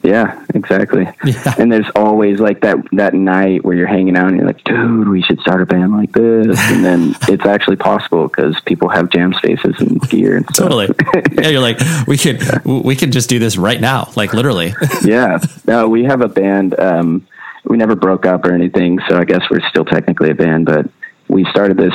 [0.03, 1.07] Yeah, exactly.
[1.25, 1.53] Yeah.
[1.59, 5.07] And there's always like that that night where you're hanging out and you're like, dude,
[5.07, 6.57] we should start a band like this.
[6.69, 10.69] And then it's actually possible because people have jam spaces and gear and stuff.
[10.69, 10.87] Totally.
[11.33, 14.73] yeah, you're like, we could we could just do this right now, like literally.
[15.03, 15.39] yeah.
[15.67, 16.79] No, we have a band.
[16.79, 17.27] Um,
[17.65, 20.65] we never broke up or anything, so I guess we're still technically a band.
[20.65, 20.89] But
[21.27, 21.93] we started this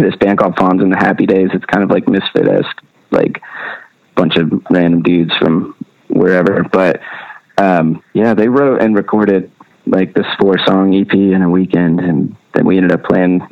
[0.00, 1.50] this band called Fawns in the Happy Days.
[1.52, 3.42] It's kind of like misfit esque, like
[4.14, 5.74] bunch of random dudes from
[6.12, 6.64] wherever.
[6.70, 7.00] But
[7.58, 9.50] um, yeah, they wrote and recorded
[9.86, 13.46] like this four song EP in a weekend, and then we ended up playing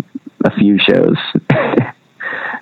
[0.44, 1.16] a few shows.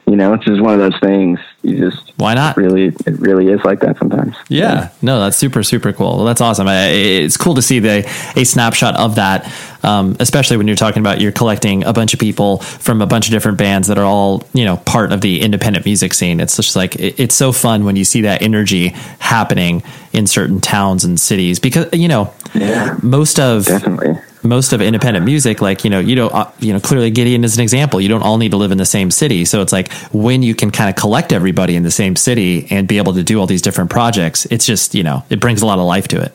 [0.09, 1.39] you know, it's just one of those things.
[1.63, 2.57] you just why not?
[2.57, 4.35] Really, it really is like that sometimes.
[4.49, 4.89] Yeah, yeah.
[5.03, 6.17] no, that's super super cool.
[6.17, 6.67] Well, that's awesome.
[6.69, 9.53] It's cool to see the a snapshot of that,
[9.83, 13.27] um, especially when you're talking about you're collecting a bunch of people from a bunch
[13.27, 16.41] of different bands that are all you know part of the independent music scene.
[16.41, 18.89] It's just like it, it's so fun when you see that energy
[19.19, 19.83] happening
[20.13, 25.25] in certain towns and cities because you know yeah, most of definitely most of independent
[25.25, 28.01] music, like you know, you don't, uh, you know, clearly Gideon is an example.
[28.01, 30.55] You don't all need to live in the same city, so it's like when you
[30.55, 33.47] can kind of collect everybody in the same city and be able to do all
[33.47, 36.33] these different projects, it's just you know, it brings a lot of life to it.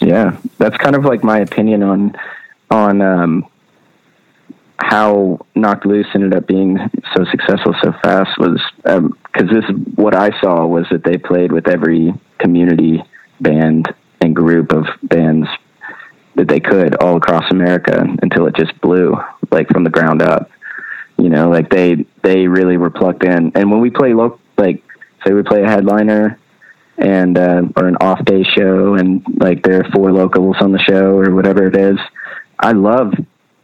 [0.00, 2.16] Yeah, that's kind of like my opinion on
[2.70, 3.46] on um,
[4.78, 6.78] how Knocked Loose ended up being
[7.14, 11.52] so successful so fast was because um, this what I saw was that they played
[11.52, 13.02] with every community
[13.40, 15.48] band and group of bands
[16.36, 19.16] that they could all across America until it just blew
[19.50, 20.50] like from the ground up.
[21.16, 23.52] You know, like they they really were plugged in.
[23.54, 24.82] And when we play local, like
[25.24, 26.38] say we play a headliner
[26.98, 30.78] and uh, or an off day show, and like there are four locals on the
[30.78, 31.98] show or whatever it is,
[32.58, 33.12] I love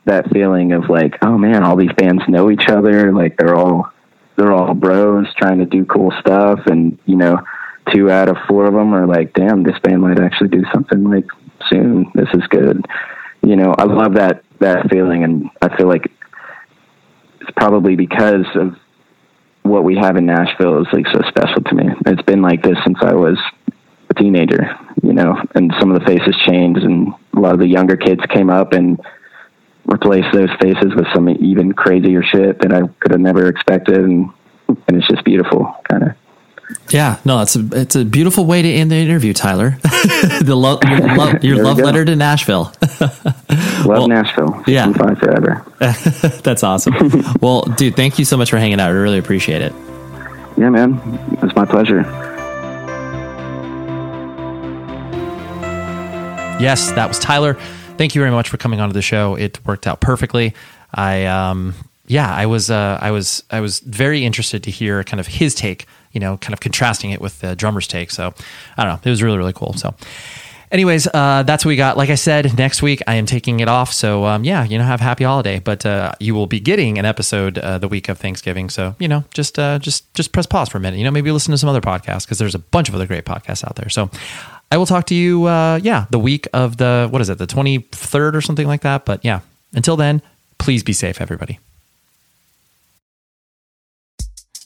[0.04, 3.12] that feeling of like, oh man, all these bands know each other.
[3.12, 3.90] Like they're all
[4.36, 7.40] they're all bros trying to do cool stuff, and you know,
[7.92, 11.04] two out of four of them are like, damn, this band might actually do something
[11.04, 11.26] like
[11.70, 12.10] soon.
[12.14, 12.84] This is good.
[13.42, 16.10] You know, I love that that feeling, and I feel like
[17.40, 18.76] it's probably because of
[19.62, 21.84] what we have in Nashville is like so special to me.
[22.06, 23.38] It's been like this since I was
[24.10, 24.68] a teenager,
[25.02, 28.20] you know, and some of the faces changed, and a lot of the younger kids
[28.30, 29.00] came up and
[29.86, 34.30] replaced those faces with some even crazier shit that I could have never expected, and
[34.68, 36.10] and it's just beautiful, kind of.
[36.90, 39.78] Yeah, no, it's a it's a beautiful way to end the interview, Tyler.
[40.42, 42.72] the lo- your, lo- your love letter to Nashville.
[43.00, 44.62] love well, Nashville.
[44.66, 45.64] Yeah, forever.
[46.42, 46.94] That's awesome.
[47.40, 48.90] well, dude, thank you so much for hanging out.
[48.90, 49.72] I really appreciate it.
[50.56, 51.00] Yeah, man,
[51.42, 52.02] it's my pleasure.
[56.60, 57.54] Yes, that was Tyler.
[57.96, 59.34] Thank you very much for coming onto the show.
[59.34, 60.54] It worked out perfectly.
[60.92, 61.74] I um
[62.06, 65.54] yeah, I was uh, I was I was very interested to hear kind of his
[65.54, 68.10] take you know, kind of contrasting it with the drummer's take.
[68.10, 68.34] So
[68.76, 69.00] I don't know.
[69.04, 69.74] It was really, really cool.
[69.74, 69.94] So
[70.70, 71.96] anyways, uh, that's what we got.
[71.96, 73.92] Like I said, next week I am taking it off.
[73.92, 75.58] So um, yeah, you know, have a happy holiday.
[75.58, 78.70] But uh, you will be getting an episode uh, the week of Thanksgiving.
[78.70, 80.98] So you know, just uh, just just press pause for a minute.
[80.98, 83.24] You know, maybe listen to some other podcasts because there's a bunch of other great
[83.24, 83.88] podcasts out there.
[83.88, 84.10] So
[84.70, 85.46] I will talk to you.
[85.46, 89.04] Uh, yeah, the week of the what is it, the 23rd or something like that.
[89.04, 89.40] But yeah,
[89.72, 90.22] until then,
[90.58, 91.58] please be safe, everybody.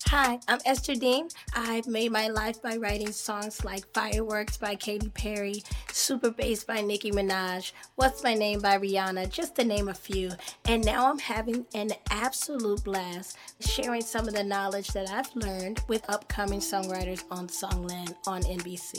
[0.09, 1.29] Hi, I'm Esther Dean.
[1.57, 6.83] I've made my life by writing songs like Fireworks by Katy Perry, Super Bass by
[6.83, 10.31] Nicki Minaj, What's My Name by Rihanna, just to name a few.
[10.67, 15.81] And now I'm having an absolute blast sharing some of the knowledge that I've learned
[15.89, 18.97] with upcoming songwriters on Songland on NBC.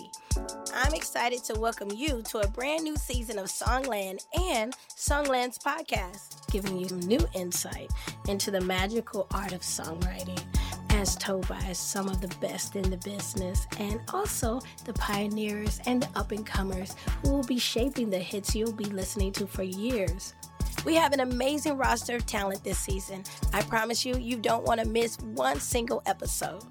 [0.73, 6.51] I'm excited to welcome you to a brand new season of Songland and Songland's podcast,
[6.51, 7.91] giving you new insight
[8.27, 10.41] into the magical art of songwriting
[10.95, 16.03] as told by some of the best in the business, and also the pioneers and
[16.03, 19.63] the up and comers who will be shaping the hits you'll be listening to for
[19.63, 20.33] years.
[20.85, 23.23] We have an amazing roster of talent this season.
[23.51, 26.63] I promise you, you don't want to miss one single episode.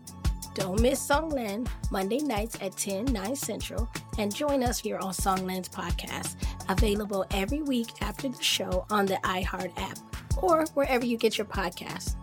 [0.55, 5.69] Don't miss Songland Monday nights at 10, 9 Central, and join us here on Songland's
[5.69, 6.37] podcast,
[6.71, 9.99] available every week after the show on the iHeart app
[10.43, 12.17] or wherever you get your podcasts.